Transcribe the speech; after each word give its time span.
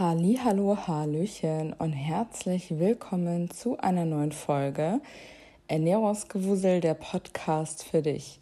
Halli, 0.00 0.40
hallo, 0.42 0.78
hallöchen 0.86 1.74
und 1.78 1.92
herzlich 1.92 2.78
willkommen 2.78 3.50
zu 3.50 3.76
einer 3.80 4.06
neuen 4.06 4.32
Folge 4.32 4.98
Ernährungsgewusel, 5.68 6.80
der 6.80 6.94
Podcast 6.94 7.84
für 7.84 8.00
dich. 8.00 8.40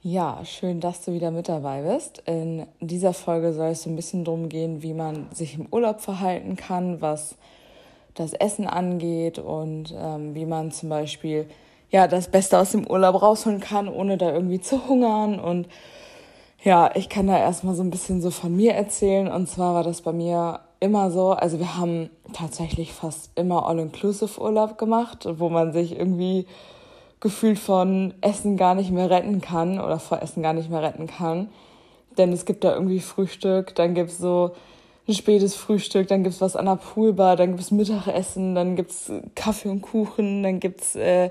Ja, 0.00 0.42
schön, 0.42 0.80
dass 0.80 1.04
du 1.04 1.12
wieder 1.12 1.32
mit 1.32 1.50
dabei 1.50 1.82
bist. 1.82 2.22
In 2.24 2.66
dieser 2.80 3.12
Folge 3.12 3.52
soll 3.52 3.72
es 3.72 3.82
so 3.82 3.90
ein 3.90 3.96
bisschen 3.96 4.24
darum 4.24 4.48
gehen, 4.48 4.82
wie 4.82 4.94
man 4.94 5.26
sich 5.34 5.56
im 5.56 5.66
Urlaub 5.70 6.00
verhalten 6.00 6.56
kann, 6.56 7.02
was 7.02 7.34
das 8.14 8.32
Essen 8.32 8.66
angeht 8.66 9.38
und 9.38 9.94
ähm, 9.94 10.34
wie 10.34 10.46
man 10.46 10.72
zum 10.72 10.88
Beispiel 10.88 11.44
ja 11.90 12.08
das 12.08 12.28
Beste 12.28 12.58
aus 12.58 12.72
dem 12.72 12.86
Urlaub 12.86 13.20
rausholen 13.20 13.60
kann, 13.60 13.86
ohne 13.86 14.16
da 14.16 14.32
irgendwie 14.32 14.62
zu 14.62 14.88
hungern 14.88 15.40
und 15.40 15.68
ja, 16.62 16.90
ich 16.94 17.08
kann 17.08 17.26
da 17.26 17.38
erstmal 17.38 17.74
so 17.74 17.82
ein 17.82 17.90
bisschen 17.90 18.20
so 18.20 18.30
von 18.30 18.54
mir 18.54 18.74
erzählen. 18.74 19.28
Und 19.28 19.48
zwar 19.48 19.74
war 19.74 19.82
das 19.82 20.02
bei 20.02 20.12
mir 20.12 20.60
immer 20.80 21.10
so, 21.10 21.30
also 21.32 21.58
wir 21.58 21.76
haben 21.76 22.10
tatsächlich 22.32 22.92
fast 22.92 23.30
immer 23.36 23.66
All-Inclusive-Urlaub 23.66 24.78
gemacht, 24.78 25.28
wo 25.30 25.50
man 25.50 25.72
sich 25.72 25.96
irgendwie 25.96 26.46
gefühlt 27.20 27.58
von 27.58 28.14
Essen 28.22 28.56
gar 28.56 28.74
nicht 28.74 28.90
mehr 28.90 29.10
retten 29.10 29.42
kann 29.42 29.78
oder 29.78 29.98
vor 29.98 30.22
Essen 30.22 30.42
gar 30.42 30.54
nicht 30.54 30.70
mehr 30.70 30.82
retten 30.82 31.06
kann. 31.06 31.50
Denn 32.16 32.32
es 32.32 32.46
gibt 32.46 32.64
da 32.64 32.74
irgendwie 32.74 33.00
Frühstück, 33.00 33.74
dann 33.74 33.94
gibt's 33.94 34.18
so 34.18 34.52
ein 35.06 35.14
spätes 35.14 35.54
Frühstück, 35.54 36.08
dann 36.08 36.24
gibt's 36.24 36.40
was 36.40 36.56
an 36.56 36.66
der 36.66 36.76
Poolbar, 36.76 37.36
dann 37.36 37.50
gibt's 37.50 37.70
Mittagessen, 37.70 38.54
dann 38.54 38.74
gibt's 38.74 39.12
Kaffee 39.34 39.68
und 39.68 39.82
Kuchen, 39.82 40.42
dann 40.42 40.60
gibt's 40.60 40.96
äh, 40.96 41.30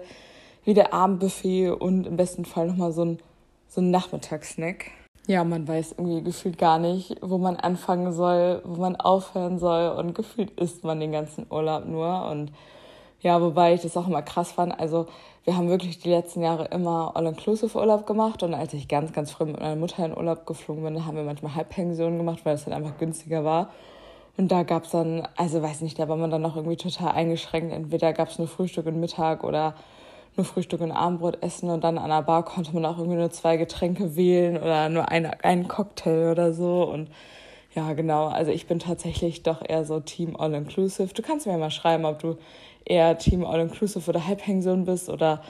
wieder 0.63 0.93
Abendbuffet 0.93 1.71
und 1.71 2.05
im 2.05 2.17
besten 2.17 2.45
Fall 2.45 2.67
nochmal 2.67 2.91
so 2.91 3.03
ein, 3.03 3.19
so 3.67 3.81
ein 3.81 3.89
Nachmittagssnack. 3.89 4.91
Ja, 5.29 5.43
man 5.43 5.67
weiß 5.67 5.91
irgendwie 5.91 6.23
gefühlt 6.23 6.57
gar 6.57 6.79
nicht, 6.79 7.15
wo 7.21 7.37
man 7.37 7.55
anfangen 7.55 8.13
soll, 8.13 8.63
wo 8.65 8.81
man 8.81 8.95
aufhören 8.95 9.59
soll 9.59 9.89
und 9.89 10.15
gefühlt 10.15 10.49
isst 10.59 10.83
man 10.83 10.99
den 10.99 11.11
ganzen 11.11 11.45
Urlaub 11.51 11.85
nur 11.85 12.25
und 12.31 12.51
ja, 13.21 13.39
wobei 13.39 13.75
ich 13.75 13.81
das 13.81 13.95
auch 13.95 14.07
immer 14.07 14.23
krass 14.23 14.53
fand. 14.53 14.79
Also 14.79 15.05
wir 15.43 15.55
haben 15.55 15.69
wirklich 15.69 15.99
die 15.99 16.09
letzten 16.09 16.41
Jahre 16.41 16.65
immer 16.69 17.11
All-Inclusive-Urlaub 17.13 18.07
gemacht 18.07 18.41
und 18.41 18.55
als 18.55 18.73
ich 18.73 18.87
ganz, 18.87 19.13
ganz 19.13 19.29
früh 19.29 19.45
mit 19.45 19.59
meiner 19.59 19.75
Mutter 19.75 20.03
in 20.03 20.17
Urlaub 20.17 20.47
geflogen 20.47 20.83
bin, 20.83 21.05
haben 21.05 21.15
wir 21.15 21.23
manchmal 21.23 21.53
Halbpension 21.53 22.17
gemacht, 22.17 22.39
weil 22.43 22.55
es 22.55 22.65
dann 22.65 22.73
einfach 22.73 22.97
günstiger 22.97 23.43
war. 23.43 23.69
Und 24.35 24.51
da 24.51 24.63
gab's 24.63 24.89
dann, 24.89 25.27
also 25.37 25.61
weiß 25.61 25.81
nicht, 25.81 25.99
da 25.99 26.09
war 26.09 26.17
man 26.17 26.31
dann 26.31 26.41
noch 26.41 26.55
irgendwie 26.55 26.77
total 26.77 27.11
eingeschränkt. 27.11 27.71
Entweder 27.71 28.13
gab's 28.13 28.39
nur 28.39 28.47
Frühstück 28.47 28.87
und 28.87 28.99
Mittag 28.99 29.43
oder 29.43 29.75
nur 30.39 30.45
Frühstück 30.45 30.79
und 30.79 30.93
Abendbrot 30.93 31.43
essen 31.43 31.69
und 31.69 31.83
dann 31.83 31.97
an 31.97 32.09
der 32.09 32.21
Bar 32.21 32.45
konnte 32.45 32.73
man 32.73 32.85
auch 32.85 32.97
irgendwie 32.97 33.17
nur 33.17 33.29
zwei 33.29 33.57
Getränke 33.57 34.15
wählen 34.15 34.57
oder 34.57 34.87
nur 34.87 35.09
eine, 35.09 35.43
einen 35.43 35.67
Cocktail 35.67 36.31
oder 36.31 36.53
so. 36.53 36.83
Und 36.83 37.09
ja, 37.75 37.91
genau, 37.93 38.27
also 38.27 38.49
ich 38.49 38.65
bin 38.65 38.79
tatsächlich 38.79 39.43
doch 39.43 39.61
eher 39.67 39.83
so 39.83 39.99
Team 39.99 40.37
All-Inclusive. 40.37 41.13
Du 41.13 41.21
kannst 41.21 41.45
mir 41.45 41.57
mal 41.57 41.71
schreiben, 41.71 42.05
ob 42.05 42.19
du 42.19 42.37
eher 42.85 43.17
Team 43.17 43.45
All-Inclusive 43.45 44.09
oder 44.09 44.25
Halbpension 44.25 44.85
bist 44.85 45.09
oder 45.09 45.41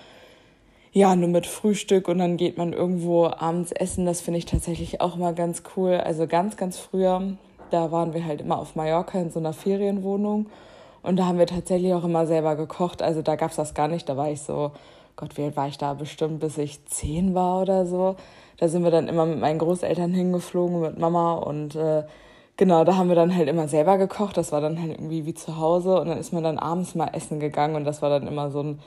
ja, 0.92 1.16
nur 1.16 1.30
mit 1.30 1.46
Frühstück 1.46 2.08
und 2.08 2.18
dann 2.18 2.36
geht 2.36 2.58
man 2.58 2.74
irgendwo 2.74 3.28
abends 3.28 3.72
essen. 3.72 4.08
Das 4.08 4.22
finde 4.22 4.40
ich 4.40 4.48
tatsächlich 4.48 5.02
auch 5.02 5.16
immer 5.16 5.34
ganz 5.34 5.62
cool. 5.78 5.98
Also 5.98 6.26
ganz, 6.26 6.58
ganz 6.58 6.80
früher, 6.80 7.38
da 7.70 7.92
waren 7.92 8.16
wir 8.16 8.26
halt 8.26 8.42
immer 8.42 8.58
auf 8.58 8.76
Mallorca 8.76 9.20
in 9.20 9.30
so 9.30 9.38
einer 9.38 9.53
Ferienwohnung 9.53 10.48
und 11.02 11.17
da 11.17 11.25
haben 11.25 11.39
wir 11.39 11.47
tatsächlich 11.47 11.94
auch 11.94 12.03
immer 12.03 12.25
selber 12.28 12.55
gekocht. 12.55 13.02
Also 13.02 13.22
da 13.22 13.36
gab 13.36 13.52
es 13.52 13.55
das 13.58 13.73
gar 13.73 13.88
nicht. 13.88 14.08
Da 14.09 14.17
war 14.17 14.30
ich 14.30 14.42
so, 14.42 14.72
Gott, 15.16 15.38
wie 15.38 15.44
alt 15.44 15.58
war 15.58 15.67
ich 15.67 15.78
da? 15.78 15.94
Bestimmt 15.94 16.39
bis 16.39 16.58
ich 16.58 16.86
zehn 16.86 17.36
war 17.36 17.61
oder 17.61 17.86
so. 17.86 18.16
Da 18.58 18.67
sind 18.67 18.83
wir 18.83 18.91
dann 18.91 19.08
immer 19.08 19.25
mit 19.25 19.39
meinen 19.39 19.59
Großeltern 19.59 20.14
hingeflogen, 20.14 20.81
mit 20.81 21.00
Mama 21.00 21.36
und 21.36 21.75
äh, 21.75 22.03
genau, 22.58 22.83
da 22.83 22.97
haben 22.97 23.09
wir 23.09 23.16
dann 23.16 23.36
halt 23.36 23.47
immer 23.47 23.67
selber 23.67 23.97
gekocht. 23.97 24.38
Das 24.38 24.52
war 24.52 24.61
dann 24.61 24.80
halt 24.81 24.91
irgendwie 24.91 25.25
wie 25.25 25.33
zu 25.33 25.58
Hause 25.58 26.00
und 26.02 26.08
dann 26.08 26.17
ist 26.17 26.33
man 26.33 26.44
dann 26.44 26.58
abends 26.58 26.95
mal 26.95 27.09
essen 27.13 27.39
gegangen 27.39 27.75
und 27.75 27.86
das 27.86 28.02
war 28.02 28.09
dann 28.09 28.28
immer 28.28 28.52
so 28.52 28.61
ein, 28.61 28.80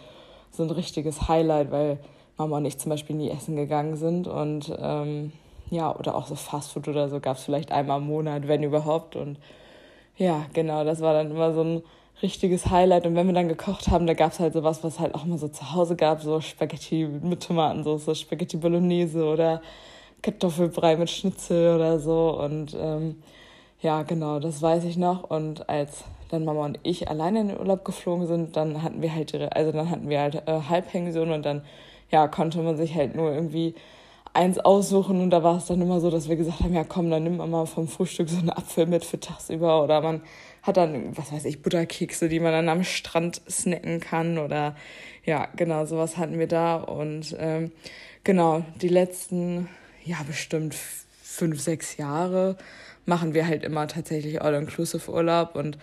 so 0.50 0.62
ein 0.62 0.70
richtiges 0.70 1.28
Highlight, 1.28 1.70
weil 1.70 1.98
Mama 2.36 2.58
und 2.58 2.64
ich 2.66 2.78
zum 2.78 2.90
Beispiel 2.90 3.16
nie 3.16 3.30
essen 3.30 3.56
gegangen 3.56 3.96
sind 3.96 4.26
und 4.28 4.74
ähm, 4.78 5.32
ja, 5.70 5.94
oder 5.94 6.14
auch 6.14 6.26
so 6.26 6.34
Fastfood 6.34 6.88
oder 6.88 7.08
so 7.08 7.20
gab 7.20 7.38
es 7.38 7.44
vielleicht 7.44 7.72
einmal 7.72 8.00
im 8.00 8.06
Monat, 8.06 8.48
wenn 8.48 8.62
überhaupt 8.62 9.16
und 9.16 9.38
ja, 10.16 10.44
genau, 10.52 10.84
das 10.84 11.00
war 11.00 11.14
dann 11.14 11.30
immer 11.30 11.54
so 11.54 11.62
ein 11.62 11.82
richtiges 12.22 12.70
Highlight. 12.70 13.06
Und 13.06 13.14
wenn 13.14 13.26
wir 13.26 13.34
dann 13.34 13.48
gekocht 13.48 13.88
haben, 13.88 14.06
da 14.06 14.14
gab 14.14 14.32
es 14.32 14.40
halt 14.40 14.52
sowas, 14.52 14.82
was 14.84 15.00
halt 15.00 15.14
auch 15.14 15.24
mal 15.24 15.38
so 15.38 15.48
zu 15.48 15.72
Hause 15.72 15.96
gab, 15.96 16.22
so 16.22 16.40
Spaghetti 16.40 17.06
mit 17.06 17.42
Tomatensauce, 17.42 18.18
Spaghetti 18.18 18.56
Bolognese 18.56 19.24
oder 19.24 19.62
Kartoffelbrei 20.22 20.96
mit 20.96 21.10
Schnitzel 21.10 21.74
oder 21.74 21.98
so. 21.98 22.40
Und 22.40 22.76
ähm, 22.78 23.22
ja, 23.80 24.02
genau, 24.02 24.38
das 24.38 24.62
weiß 24.62 24.84
ich 24.84 24.96
noch. 24.96 25.24
Und 25.24 25.68
als 25.68 26.04
dann 26.30 26.44
Mama 26.44 26.64
und 26.64 26.78
ich 26.82 27.08
alleine 27.08 27.40
in 27.40 27.48
den 27.48 27.58
Urlaub 27.58 27.84
geflogen 27.84 28.26
sind, 28.26 28.56
dann 28.56 28.82
hatten 28.82 29.02
wir 29.02 29.14
halt, 29.14 29.34
also 29.54 29.72
dann 29.72 29.90
hatten 29.90 30.08
wir 30.08 30.20
halt 30.20 30.46
äh, 30.46 30.60
Halbpension 30.68 31.30
und 31.30 31.44
dann 31.44 31.62
ja 32.10 32.26
konnte 32.28 32.58
man 32.62 32.76
sich 32.76 32.94
halt 32.94 33.14
nur 33.14 33.32
irgendwie 33.32 33.74
eins 34.34 34.58
aussuchen 34.58 35.20
und 35.20 35.30
da 35.30 35.42
war 35.42 35.58
es 35.58 35.66
dann 35.66 35.80
immer 35.82 36.00
so, 36.00 36.10
dass 36.10 36.28
wir 36.28 36.36
gesagt 36.36 36.60
haben, 36.60 36.74
ja 36.74 36.84
komm, 36.84 37.10
dann 37.10 37.24
nimm 37.24 37.36
mal 37.36 37.66
vom 37.66 37.86
Frühstück 37.86 38.30
so 38.30 38.38
einen 38.38 38.50
Apfel 38.50 38.86
mit 38.86 39.04
für 39.04 39.20
tagsüber 39.20 39.84
oder 39.84 40.00
man 40.00 40.22
hat 40.62 40.76
dann, 40.76 41.16
was 41.16 41.32
weiß 41.32 41.44
ich, 41.44 41.62
Butterkekse, 41.62 42.28
die 42.28 42.40
man 42.40 42.52
dann 42.52 42.68
am 42.68 42.84
Strand 42.84 43.42
snacken 43.50 44.00
kann 44.00 44.38
oder 44.38 44.76
ja, 45.24 45.48
genau, 45.56 45.84
sowas 45.84 46.16
hatten 46.16 46.38
wir 46.38 46.48
da 46.48 46.76
und 46.76 47.36
ähm, 47.38 47.72
genau, 48.24 48.64
die 48.80 48.88
letzten, 48.88 49.68
ja, 50.04 50.18
bestimmt 50.26 50.74
fünf, 51.22 51.60
sechs 51.60 51.96
Jahre 51.96 52.56
machen 53.04 53.34
wir 53.34 53.46
halt 53.46 53.64
immer 53.64 53.88
tatsächlich 53.88 54.42
All-Inclusive-Urlaub 54.42 55.56
und 55.56 55.78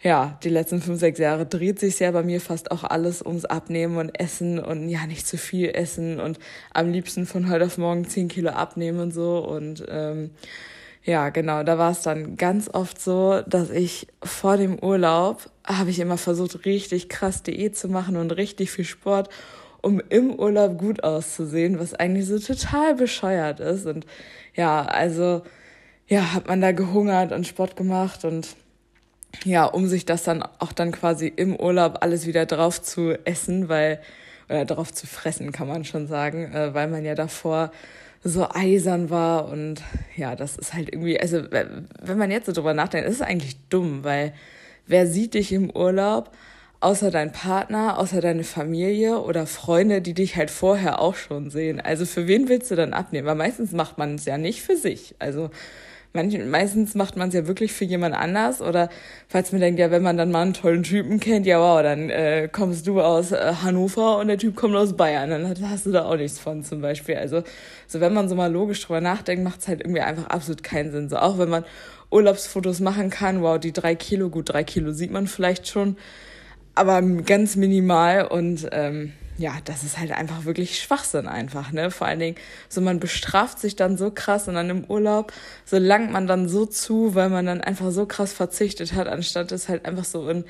ja, 0.00 0.38
die 0.44 0.48
letzten 0.48 0.80
fünf, 0.80 1.00
sechs 1.00 1.18
Jahre 1.18 1.44
dreht 1.44 1.80
sich 1.80 1.98
ja 1.98 2.10
bei 2.12 2.22
mir 2.22 2.40
fast 2.40 2.70
auch 2.70 2.84
alles 2.84 3.20
ums 3.20 3.44
Abnehmen 3.44 3.96
und 3.96 4.10
Essen 4.10 4.60
und 4.60 4.88
ja, 4.88 5.06
nicht 5.06 5.26
zu 5.26 5.36
viel 5.36 5.70
essen 5.70 6.20
und 6.20 6.38
am 6.72 6.92
liebsten 6.92 7.26
von 7.26 7.50
heute 7.50 7.66
auf 7.66 7.78
morgen 7.78 8.06
zehn 8.08 8.28
Kilo 8.28 8.50
abnehmen 8.50 9.00
und 9.00 9.12
so. 9.12 9.38
Und 9.38 9.84
ähm, 9.88 10.30
ja, 11.08 11.30
genau, 11.30 11.62
da 11.62 11.78
war 11.78 11.90
es 11.90 12.02
dann 12.02 12.36
ganz 12.36 12.68
oft 12.68 13.00
so, 13.00 13.40
dass 13.46 13.70
ich 13.70 14.08
vor 14.22 14.58
dem 14.58 14.78
Urlaub 14.78 15.50
habe 15.64 15.88
ich 15.88 16.00
immer 16.00 16.18
versucht, 16.18 16.66
richtig 16.66 17.08
krass 17.08 17.42
Diät 17.42 17.78
zu 17.78 17.88
machen 17.88 18.18
und 18.18 18.32
richtig 18.32 18.70
viel 18.70 18.84
Sport, 18.84 19.30
um 19.80 20.02
im 20.10 20.34
Urlaub 20.34 20.76
gut 20.76 21.02
auszusehen, 21.02 21.78
was 21.78 21.94
eigentlich 21.94 22.26
so 22.26 22.38
total 22.38 22.94
bescheuert 22.94 23.58
ist. 23.58 23.86
Und 23.86 24.04
ja, 24.54 24.82
also 24.82 25.40
ja, 26.08 26.34
hat 26.34 26.46
man 26.46 26.60
da 26.60 26.72
gehungert 26.72 27.32
und 27.32 27.46
Sport 27.46 27.74
gemacht 27.74 28.26
und 28.26 28.54
ja, 29.44 29.64
um 29.64 29.88
sich 29.88 30.04
das 30.04 30.24
dann 30.24 30.42
auch 30.42 30.72
dann 30.72 30.92
quasi 30.92 31.32
im 31.34 31.56
Urlaub 31.56 32.02
alles 32.02 32.26
wieder 32.26 32.44
drauf 32.44 32.82
zu 32.82 33.12
essen, 33.24 33.70
weil, 33.70 34.02
oder 34.50 34.66
drauf 34.66 34.92
zu 34.92 35.06
fressen, 35.06 35.52
kann 35.52 35.68
man 35.68 35.86
schon 35.86 36.06
sagen, 36.06 36.52
äh, 36.52 36.74
weil 36.74 36.88
man 36.88 37.06
ja 37.06 37.14
davor 37.14 37.70
so 38.24 38.48
eisern 38.50 39.10
war 39.10 39.48
und 39.48 39.82
ja, 40.16 40.34
das 40.34 40.56
ist 40.56 40.74
halt 40.74 40.92
irgendwie, 40.92 41.18
also 41.20 41.42
wenn 41.50 42.18
man 42.18 42.30
jetzt 42.30 42.46
so 42.46 42.52
drüber 42.52 42.74
nachdenkt, 42.74 43.08
ist 43.08 43.16
es 43.16 43.22
eigentlich 43.22 43.56
dumm, 43.68 44.04
weil 44.04 44.32
wer 44.86 45.06
sieht 45.06 45.34
dich 45.34 45.52
im 45.52 45.70
Urlaub, 45.70 46.30
außer 46.80 47.10
dein 47.10 47.32
Partner, 47.32 47.98
außer 47.98 48.20
deine 48.20 48.44
Familie 48.44 49.20
oder 49.20 49.46
Freunde, 49.46 50.00
die 50.00 50.14
dich 50.14 50.36
halt 50.36 50.50
vorher 50.50 51.00
auch 51.00 51.14
schon 51.14 51.50
sehen. 51.50 51.80
Also 51.80 52.06
für 52.06 52.26
wen 52.26 52.48
willst 52.48 52.70
du 52.70 52.76
dann 52.76 52.92
abnehmen? 52.92 53.26
Weil 53.26 53.34
meistens 53.34 53.72
macht 53.72 53.98
man 53.98 54.14
es 54.14 54.24
ja 54.24 54.38
nicht 54.38 54.62
für 54.62 54.76
sich. 54.76 55.14
Also 55.18 55.50
Manch, 56.14 56.38
meistens 56.38 56.94
macht 56.94 57.16
man 57.16 57.28
es 57.28 57.34
ja 57.34 57.46
wirklich 57.46 57.72
für 57.72 57.84
jemand 57.84 58.14
anders 58.14 58.62
oder 58.62 58.88
falls 59.28 59.52
man 59.52 59.60
denkt, 59.60 59.78
ja, 59.78 59.90
wenn 59.90 60.02
man 60.02 60.16
dann 60.16 60.30
mal 60.30 60.40
einen 60.40 60.54
tollen 60.54 60.82
Typen 60.82 61.20
kennt, 61.20 61.44
ja 61.44 61.60
wow, 61.60 61.82
dann 61.82 62.08
äh, 62.08 62.48
kommst 62.50 62.86
du 62.86 63.02
aus 63.02 63.32
äh, 63.32 63.52
Hannover 63.62 64.18
und 64.18 64.28
der 64.28 64.38
Typ 64.38 64.56
kommt 64.56 64.74
aus 64.74 64.96
Bayern, 64.96 65.28
dann 65.28 65.54
hast 65.68 65.84
du 65.84 65.92
da 65.92 66.06
auch 66.06 66.16
nichts 66.16 66.38
von 66.38 66.64
zum 66.64 66.80
Beispiel. 66.80 67.16
Also 67.16 67.42
so 67.86 68.00
wenn 68.00 68.14
man 68.14 68.28
so 68.30 68.34
mal 68.34 68.50
logisch 68.50 68.80
drüber 68.80 69.02
nachdenkt, 69.02 69.44
macht 69.44 69.60
es 69.60 69.68
halt 69.68 69.80
irgendwie 69.82 70.00
einfach 70.00 70.26
absolut 70.28 70.62
keinen 70.62 70.92
Sinn. 70.92 71.10
So 71.10 71.18
auch 71.18 71.36
wenn 71.36 71.50
man 71.50 71.64
Urlaubsfotos 72.10 72.80
machen 72.80 73.10
kann, 73.10 73.42
wow, 73.42 73.58
die 73.58 73.74
drei 73.74 73.94
Kilo, 73.94 74.30
gut, 74.30 74.48
drei 74.48 74.64
Kilo 74.64 74.92
sieht 74.92 75.10
man 75.10 75.26
vielleicht 75.26 75.68
schon, 75.68 75.98
aber 76.74 77.02
ganz 77.02 77.54
minimal 77.54 78.26
und 78.26 78.66
ähm, 78.72 79.12
ja, 79.38 79.54
das 79.64 79.84
ist 79.84 79.98
halt 79.98 80.10
einfach 80.10 80.44
wirklich 80.44 80.80
Schwachsinn 80.80 81.28
einfach, 81.28 81.70
ne? 81.70 81.92
Vor 81.92 82.08
allen 82.08 82.18
Dingen, 82.18 82.36
so 82.68 82.80
man 82.80 82.98
bestraft 82.98 83.60
sich 83.60 83.76
dann 83.76 83.96
so 83.96 84.10
krass 84.10 84.48
und 84.48 84.54
dann 84.54 84.68
im 84.68 84.84
Urlaub, 84.84 85.32
so 85.64 85.78
langt 85.78 86.10
man 86.10 86.26
dann 86.26 86.48
so 86.48 86.66
zu, 86.66 87.14
weil 87.14 87.30
man 87.30 87.46
dann 87.46 87.60
einfach 87.60 87.92
so 87.92 88.04
krass 88.04 88.32
verzichtet 88.32 88.94
hat, 88.94 89.06
anstatt 89.06 89.52
es 89.52 89.68
halt 89.68 89.86
einfach 89.86 90.04
so 90.04 90.28
in 90.28 90.44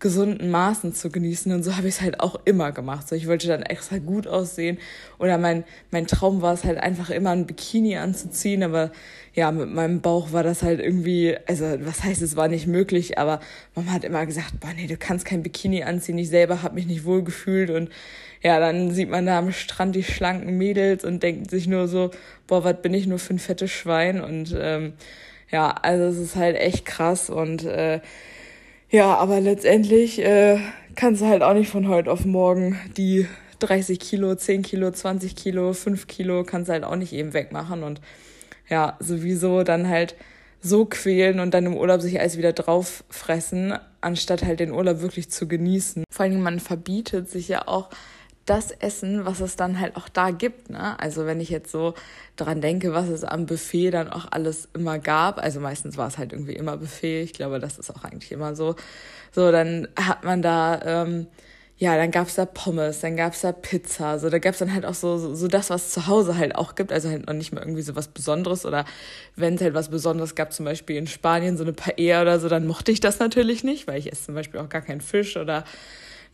gesunden 0.00 0.50
Maßen 0.50 0.94
zu 0.94 1.10
genießen. 1.10 1.52
Und 1.52 1.62
so 1.62 1.76
habe 1.76 1.86
ich 1.86 1.96
es 1.96 2.00
halt 2.00 2.20
auch 2.20 2.40
immer 2.46 2.72
gemacht. 2.72 3.06
So, 3.06 3.14
ich 3.14 3.28
wollte 3.28 3.46
dann 3.46 3.62
extra 3.62 3.98
gut 3.98 4.26
aussehen. 4.26 4.78
Oder 5.18 5.36
mein, 5.36 5.64
mein 5.90 6.06
Traum 6.06 6.40
war 6.40 6.54
es 6.54 6.64
halt 6.64 6.78
einfach 6.78 7.10
immer 7.10 7.30
ein 7.30 7.46
Bikini 7.46 7.96
anzuziehen. 7.98 8.62
Aber 8.62 8.90
ja, 9.34 9.52
mit 9.52 9.70
meinem 9.70 10.00
Bauch 10.00 10.32
war 10.32 10.42
das 10.42 10.62
halt 10.62 10.80
irgendwie, 10.80 11.36
also 11.46 11.66
was 11.80 12.02
heißt, 12.02 12.22
es 12.22 12.34
war 12.34 12.48
nicht 12.48 12.66
möglich, 12.66 13.18
aber 13.18 13.40
Mama 13.74 13.92
hat 13.92 14.04
immer 14.04 14.24
gesagt, 14.26 14.58
boah, 14.58 14.72
nee, 14.74 14.86
du 14.86 14.96
kannst 14.96 15.26
kein 15.26 15.42
Bikini 15.42 15.84
anziehen. 15.84 16.18
Ich 16.18 16.30
selber 16.30 16.62
habe 16.62 16.74
mich 16.74 16.86
nicht 16.86 17.04
wohl 17.04 17.22
gefühlt 17.22 17.70
und 17.70 17.90
ja, 18.42 18.58
dann 18.58 18.90
sieht 18.90 19.10
man 19.10 19.26
da 19.26 19.38
am 19.38 19.52
Strand 19.52 19.94
die 19.94 20.02
schlanken 20.02 20.56
Mädels 20.56 21.04
und 21.04 21.22
denkt 21.22 21.50
sich 21.50 21.68
nur 21.68 21.88
so, 21.88 22.10
boah, 22.46 22.64
was 22.64 22.80
bin 22.80 22.94
ich 22.94 23.06
nur 23.06 23.18
für 23.18 23.34
ein 23.34 23.38
fettes 23.38 23.70
Schwein 23.70 24.20
und 24.22 24.56
ähm, 24.58 24.94
ja, 25.50 25.70
also 25.70 26.04
es 26.04 26.16
ist 26.16 26.36
halt 26.36 26.56
echt 26.56 26.86
krass 26.86 27.28
und 27.28 27.64
äh, 27.64 28.00
ja, 28.90 29.16
aber 29.16 29.40
letztendlich 29.40 30.18
äh, 30.24 30.58
kannst 30.94 31.22
du 31.22 31.26
halt 31.26 31.42
auch 31.42 31.54
nicht 31.54 31.70
von 31.70 31.88
heute 31.88 32.10
auf 32.10 32.24
morgen 32.24 32.78
die 32.96 33.26
30 33.60 34.00
Kilo, 34.00 34.34
10 34.34 34.62
Kilo, 34.62 34.90
20 34.90 35.36
Kilo, 35.36 35.72
5 35.72 36.06
Kilo 36.06 36.44
kannst 36.44 36.68
du 36.68 36.72
halt 36.72 36.84
auch 36.84 36.96
nicht 36.96 37.12
eben 37.12 37.32
wegmachen 37.32 37.82
und 37.82 38.00
ja, 38.68 38.96
sowieso 39.00 39.62
dann 39.62 39.88
halt 39.88 40.14
so 40.62 40.84
quälen 40.84 41.40
und 41.40 41.54
dann 41.54 41.66
im 41.66 41.76
Urlaub 41.76 42.00
sich 42.00 42.20
alles 42.20 42.36
wieder 42.36 42.52
drauf 42.52 43.04
fressen, 43.08 43.74
anstatt 44.00 44.44
halt 44.44 44.60
den 44.60 44.72
Urlaub 44.72 45.00
wirklich 45.00 45.30
zu 45.30 45.48
genießen. 45.48 46.04
Vor 46.12 46.24
allem, 46.24 46.40
man 46.40 46.60
verbietet 46.60 47.30
sich 47.30 47.48
ja 47.48 47.66
auch 47.66 47.88
das 48.50 48.72
Essen, 48.72 49.24
was 49.24 49.40
es 49.40 49.56
dann 49.56 49.78
halt 49.78 49.96
auch 49.96 50.08
da 50.08 50.30
gibt. 50.30 50.70
Ne? 50.70 50.98
Also 50.98 51.24
wenn 51.24 51.40
ich 51.40 51.50
jetzt 51.50 51.70
so 51.70 51.94
dran 52.36 52.60
denke, 52.60 52.92
was 52.92 53.08
es 53.08 53.22
am 53.22 53.46
Buffet 53.46 53.92
dann 53.92 54.10
auch 54.10 54.26
alles 54.30 54.68
immer 54.74 54.98
gab, 54.98 55.40
also 55.40 55.60
meistens 55.60 55.96
war 55.96 56.08
es 56.08 56.18
halt 56.18 56.32
irgendwie 56.32 56.54
immer 56.54 56.76
Buffet, 56.76 57.22
ich 57.22 57.32
glaube, 57.32 57.60
das 57.60 57.78
ist 57.78 57.90
auch 57.90 58.04
eigentlich 58.04 58.32
immer 58.32 58.56
so. 58.56 58.74
So, 59.32 59.52
dann 59.52 59.86
hat 59.96 60.24
man 60.24 60.42
da 60.42 60.80
ähm, 60.84 61.28
ja, 61.80 61.96
dann 61.96 62.10
gab's 62.10 62.34
da 62.34 62.44
Pommes, 62.44 63.00
dann 63.00 63.16
gab's 63.16 63.40
da 63.40 63.52
Pizza, 63.52 64.18
so 64.18 64.28
da 64.28 64.38
gab's 64.38 64.58
dann 64.58 64.74
halt 64.74 64.84
auch 64.84 64.92
so, 64.92 65.16
so, 65.16 65.34
so 65.34 65.48
das, 65.48 65.70
was 65.70 65.90
zu 65.92 66.06
Hause 66.06 66.36
halt 66.36 66.54
auch 66.54 66.74
gibt, 66.74 66.92
also 66.92 67.08
halt 67.08 67.26
noch 67.26 67.32
nicht 67.32 67.54
mal 67.54 67.62
irgendwie 67.62 67.80
so 67.80 67.96
was 67.96 68.08
Besonderes 68.08 68.66
oder 68.66 68.84
wenn 69.34 69.54
es 69.54 69.62
halt 69.62 69.72
was 69.72 69.88
Besonderes 69.88 70.34
gab, 70.34 70.52
zum 70.52 70.66
Beispiel 70.66 70.96
in 70.96 71.06
Spanien 71.06 71.56
so 71.56 71.64
eine 71.64 71.72
Paella 71.72 72.20
oder 72.20 72.38
so, 72.38 72.50
dann 72.50 72.66
mochte 72.66 72.92
ich 72.92 73.00
das 73.00 73.18
natürlich 73.18 73.64
nicht, 73.64 73.86
weil 73.86 73.98
ich 73.98 74.12
esse 74.12 74.26
zum 74.26 74.34
Beispiel 74.34 74.60
auch 74.60 74.68
gar 74.68 74.82
keinen 74.82 75.00
Fisch 75.00 75.38
oder 75.38 75.64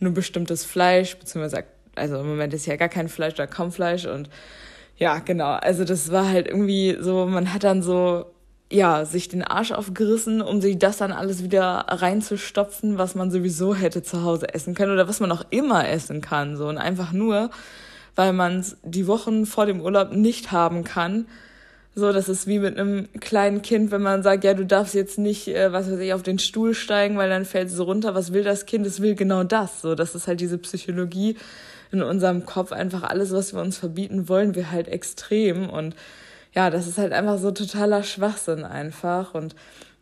nur 0.01 0.13
bestimmtes 0.13 0.65
Fleisch, 0.65 1.17
beziehungsweise, 1.17 1.65
also 1.97 2.19
im 2.19 2.29
Moment 2.29 2.55
ist 2.55 2.67
ja 2.67 2.77
gar 2.77 2.89
kein 2.89 3.09
Fleisch 3.09 3.35
oder 3.35 3.47
kaum 3.47 3.73
Fleisch 3.73 4.07
und 4.07 4.31
ja, 4.99 5.19
genau, 5.19 5.53
also 5.53 5.85
das 5.85 6.11
war 6.11 6.29
halt 6.29 6.47
irgendwie 6.49 6.97
so, 7.01 7.27
man 7.27 7.53
hat 7.53 7.65
dann 7.65 7.83
so 7.83 8.27
ja, 8.71 9.05
sich 9.05 9.29
den 9.29 9.45
Arsch 9.45 9.71
aufgerissen, 9.71 10.43
um 10.43 10.61
sich 10.61 10.79
das 10.79 10.97
dann 10.97 11.13
alles 11.13 11.43
wieder 11.45 11.85
reinzustopfen, 11.89 12.99
was 12.99 13.15
man 13.15 13.31
sowieso 13.31 13.75
hätte 13.75 14.03
zu 14.03 14.25
Hause 14.25 14.53
essen 14.53 14.75
können 14.75 14.93
oder 14.93 15.09
was 15.09 15.21
man 15.21 15.31
auch 15.31 15.45
immer 15.51 15.89
essen 15.89 16.21
kann. 16.21 16.57
So 16.57 16.69
und 16.69 16.79
einfach 16.79 17.13
nur, 17.13 17.51
weil 18.17 18.33
man 18.33 18.61
es 18.61 18.77
die 18.83 19.07
Wochen 19.07 19.47
vor 19.47 19.67
dem 19.67 19.81
Urlaub 19.81 20.13
nicht 20.13 20.51
haben 20.51 20.83
kann. 20.83 21.27
So, 21.95 22.13
das 22.13 22.29
ist 22.29 22.47
wie 22.47 22.59
mit 22.59 22.77
einem 22.79 23.09
kleinen 23.21 23.63
Kind, 23.63 23.91
wenn 23.91 24.03
man 24.03 24.23
sagt, 24.23 24.45
ja, 24.45 24.53
du 24.53 24.67
darfst 24.67 24.95
jetzt 24.95 25.19
nicht, 25.19 25.49
äh, 25.49 25.73
was 25.73 25.91
weiß 25.91 25.99
ich, 26.01 26.13
auf 26.13 26.23
den 26.23 26.39
Stuhl 26.39 26.75
steigen, 26.75 27.17
weil 27.17 27.31
dann 27.31 27.47
fällt 27.47 27.69
es 27.69 27.81
runter. 27.81 28.15
Was 28.15 28.33
will 28.33 28.45
das 28.45 28.67
Kind? 28.67 28.85
Es 28.85 29.01
will 29.01 29.15
genau 29.15 29.45
das. 29.45 29.81
So, 29.81 29.95
das 29.95 30.15
ist 30.15 30.27
halt 30.27 30.41
diese 30.41 30.59
Psychologie 30.59 31.37
in 31.93 32.03
unserem 32.03 32.47
Kopf. 32.47 32.73
Einfach 32.73 33.03
alles, 33.03 33.33
was 33.33 33.55
wir 33.55 33.61
uns 33.61 33.79
verbieten, 33.79 34.29
wollen 34.29 34.55
wir 34.55 34.71
halt 34.71 34.89
extrem 34.89 35.69
und 35.69 35.95
ja, 36.55 36.71
das 36.71 36.87
ist 36.87 36.97
halt 36.97 37.13
einfach 37.13 37.39
so 37.39 37.51
totaler 37.51 38.03
Schwachsinn 38.03 38.65
einfach 38.65 39.35
und 39.35 39.55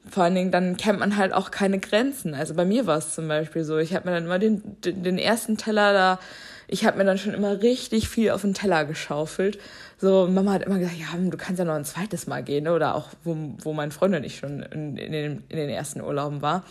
vor 0.08 0.24
allen 0.24 0.34
Dingen 0.34 0.50
dann 0.50 0.76
kennt 0.76 1.00
man 1.00 1.16
halt 1.16 1.32
auch 1.32 1.50
keine 1.50 1.78
Grenzen. 1.78 2.34
Also 2.34 2.54
bei 2.54 2.64
mir 2.64 2.86
war 2.86 2.98
es 2.98 3.14
zum 3.14 3.28
Beispiel 3.28 3.64
so, 3.64 3.78
ich 3.78 3.94
habe 3.94 4.08
mir 4.08 4.14
dann 4.14 4.26
immer 4.26 4.38
den, 4.38 4.80
den, 4.82 5.02
den 5.02 5.18
ersten 5.18 5.56
Teller 5.56 5.92
da 5.92 6.18
ich 6.66 6.84
habe 6.84 6.98
mir 6.98 7.04
dann 7.04 7.18
schon 7.18 7.34
immer 7.34 7.62
richtig 7.62 8.08
viel 8.08 8.30
auf 8.30 8.40
den 8.40 8.54
Teller 8.54 8.84
geschaufelt. 8.84 9.58
So, 9.98 10.26
Mama 10.26 10.52
hat 10.52 10.62
immer 10.62 10.78
gesagt, 10.78 10.98
ja, 10.98 11.06
du 11.16 11.36
kannst 11.36 11.58
ja 11.58 11.64
noch 11.64 11.74
ein 11.74 11.84
zweites 11.84 12.26
Mal 12.26 12.42
gehen, 12.42 12.64
ne? 12.64 12.72
oder 12.72 12.94
auch, 12.94 13.08
wo, 13.22 13.36
wo 13.62 13.72
mein 13.72 13.92
Freund 13.92 14.14
und 14.14 14.24
ich 14.24 14.38
schon 14.38 14.62
in, 14.62 14.96
in, 14.96 15.12
den, 15.12 15.44
in 15.48 15.56
den 15.56 15.68
ersten 15.68 16.00
Urlauben 16.00 16.42
war, 16.42 16.64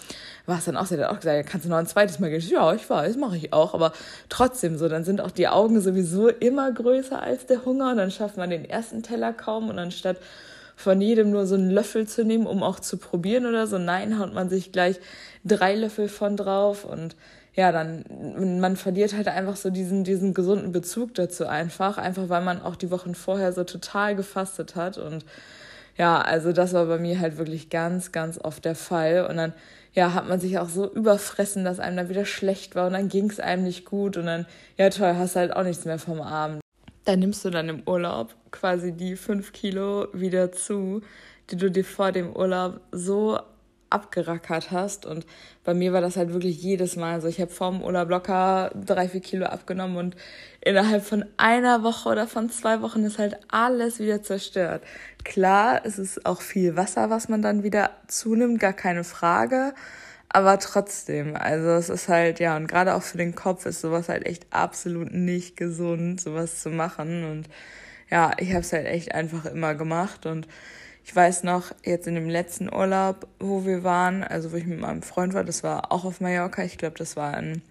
war 0.46 0.58
es 0.58 0.66
dann 0.66 0.78
auch, 0.78 0.86
sie 0.86 0.98
hat 0.98 1.10
auch 1.10 1.20
gesagt, 1.20 1.36
ja, 1.36 1.44
kannst 1.44 1.66
du 1.66 1.70
noch 1.70 1.78
ein 1.78 1.88
zweites 1.88 2.20
Mal 2.20 2.30
gehen? 2.30 2.42
Ja, 2.42 2.74
ich 2.74 2.90
weiß, 2.90 3.18
mache 3.18 3.38
ich 3.38 3.54
auch, 3.54 3.74
aber 3.74 3.94
trotzdem 4.30 4.78
so, 4.78 4.90
dann 4.90 5.04
sind 5.04 5.22
auch 5.22 5.32
die 5.32 5.48
Augen 5.48 5.80
sowieso 5.80 6.28
immer 6.28 6.72
größer 6.72 7.22
als 7.22 7.46
der 7.46 7.66
Hunger 7.66 7.92
und 7.92 7.98
dann 7.98 8.12
schafft 8.12 8.38
man 8.38 8.50
den 8.50 8.66
ersten 8.66 9.04
Teller 9.04 9.32
kaum 9.32 9.70
und 9.70 9.80
anstatt 9.80 10.18
von 10.76 11.02
jedem 11.02 11.32
nur 11.32 11.46
so 11.46 11.56
einen 11.56 11.70
Löffel 11.70 12.08
zu 12.08 12.24
nehmen, 12.24 12.48
um 12.48 12.64
auch 12.64 12.80
zu 12.80 12.98
probieren 12.98 13.46
oder 13.46 13.68
so, 13.68 13.78
nein, 13.78 14.20
haut 14.20 14.34
man 14.34 14.50
sich 14.50 14.72
gleich 14.72 15.00
drei 15.44 15.76
Löffel 15.76 16.08
von 16.08 16.38
drauf 16.38 16.86
und 16.86 17.16
ja, 17.56 17.72
dann, 17.72 18.04
man 18.60 18.76
verliert 18.76 19.14
halt 19.14 19.28
einfach 19.28 19.56
so 19.56 19.70
diesen, 19.70 20.04
diesen 20.04 20.34
gesunden 20.34 20.72
Bezug 20.72 21.14
dazu 21.14 21.46
einfach, 21.46 22.00
einfach 22.00 22.28
weil 22.30 22.42
man 22.42 22.62
auch 22.62 22.76
die 22.76 22.90
Wochen 22.90 23.14
vorher 23.14 23.54
so 23.54 23.64
total 23.64 24.16
gefastet 24.16 24.76
hat 24.76 24.98
und 24.98 25.24
ja, 25.96 26.20
also 26.20 26.52
das 26.52 26.74
war 26.74 26.86
bei 26.88 26.98
mir 26.98 27.20
halt 27.20 27.38
wirklich 27.38 27.70
ganz, 27.70 28.12
ganz 28.12 28.40
oft 28.40 28.66
der 28.66 28.76
Fall 28.76 29.28
und 29.30 29.38
dann, 29.38 29.54
ja, 29.94 30.14
hat 30.16 30.28
man 30.28 30.40
sich 30.40 30.58
auch 30.58 30.70
so 30.70 30.92
überfressen, 30.92 31.64
dass 31.64 31.80
einem 31.80 31.98
dann 31.98 32.10
wieder 32.10 32.26
schlecht 32.26 32.76
war 32.76 32.88
und 32.88 32.94
dann 32.94 33.10
ging 33.10 33.30
es 33.30 33.40
einem 33.40 33.64
nicht 33.64 33.86
gut 33.86 34.18
und 34.18 34.26
dann, 34.26 34.48
ja 34.78 34.90
toll, 34.90 35.16
hast 35.18 35.36
halt 35.36 35.56
auch 35.56 35.64
nichts 35.64 35.86
mehr 35.86 36.00
vom 36.00 36.22
Abend. 36.22 36.63
Dann 37.06 37.20
nimmst 37.20 37.44
du 37.44 37.50
dann 37.50 37.70
im 37.70 37.84
Urlaub 37.86 38.36
quasi 38.52 38.94
die 38.94 39.16
fünf 39.16 39.52
Kilo 39.52 40.08
wieder 40.14 40.52
zu, 40.52 41.02
die 41.50 41.58
du 41.58 41.70
dir 41.70 41.84
vor 41.84 42.12
dem 42.12 42.36
Urlaub 42.36 42.80
so 42.92 43.40
abgerackert 43.94 44.72
hast. 44.72 45.06
Und 45.06 45.26
bei 45.64 45.74
mir 45.74 45.94
war 45.94 46.02
das 46.02 46.18
halt 46.18 46.34
wirklich 46.34 46.62
jedes 46.62 46.96
Mal 46.96 47.22
so. 47.22 47.28
Ich 47.28 47.40
habe 47.40 47.52
vorm 47.52 47.82
Urlaub 47.82 48.10
locker 48.10 48.72
drei, 48.74 49.08
vier 49.08 49.22
Kilo 49.22 49.46
abgenommen 49.46 49.98
und 49.98 50.16
innerhalb 50.62 51.04
von 51.04 51.26
einer 51.38 51.84
Woche 51.84 52.10
oder 52.10 52.28
von 52.28 52.50
zwei 52.50 52.82
Wochen 52.82 53.04
ist 53.04 53.20
halt 53.20 53.38
alles 53.50 54.00
wieder 54.00 54.24
zerstört. 54.24 54.84
Klar, 55.24 55.82
es 55.86 56.00
ist 56.00 56.26
auch 56.26 56.42
viel 56.42 56.76
Wasser, 56.76 57.10
was 57.10 57.30
man 57.30 57.42
dann 57.42 57.64
wieder 57.64 57.92
zunimmt, 58.08 58.60
gar 58.60 58.74
keine 58.74 59.04
Frage. 59.04 59.74
Aber 60.34 60.58
trotzdem, 60.58 61.36
also 61.36 61.70
es 61.70 61.90
ist 61.90 62.10
halt, 62.10 62.40
ja, 62.40 62.58
und 62.58 62.68
gerade 62.68 62.96
auch 62.96 63.04
für 63.04 63.20
den 63.20 63.36
Kopf 63.36 63.68
ist 63.68 63.82
sowas 63.82 64.10
halt 64.10 64.26
echt 64.26 64.48
absolut 64.50 65.14
nicht 65.14 65.56
gesund, 65.58 66.20
sowas 66.20 66.60
zu 66.62 66.72
machen. 66.72 67.24
Und 67.24 67.50
ja, 68.10 68.32
ich 68.40 68.50
habe 68.50 68.62
es 68.62 68.74
halt 68.74 68.88
echt 68.88 69.14
einfach 69.14 69.46
immer 69.46 69.76
gemacht 69.76 70.26
und 70.26 70.48
ich 71.06 71.16
weiß 71.16 71.44
noch, 71.44 71.74
jetzt 71.84 72.08
in 72.08 72.16
dem 72.16 72.30
letzten 72.30 72.74
Urlaub, 72.74 73.28
wo 73.40 73.66
wir 73.66 73.84
waren, 73.84 74.24
also 74.24 74.52
wo 74.52 74.56
ich 74.56 74.66
mit 74.66 74.80
meinem 74.80 75.04
Freund 75.04 75.34
war, 75.36 75.44
das 75.44 75.64
war 75.64 75.92
auch 75.92 76.06
auf 76.06 76.20
Mallorca, 76.22 76.64
ich 76.64 76.78
glaube, 76.78 76.98
das 76.98 77.16
war 77.16 77.38
in 77.38 77.62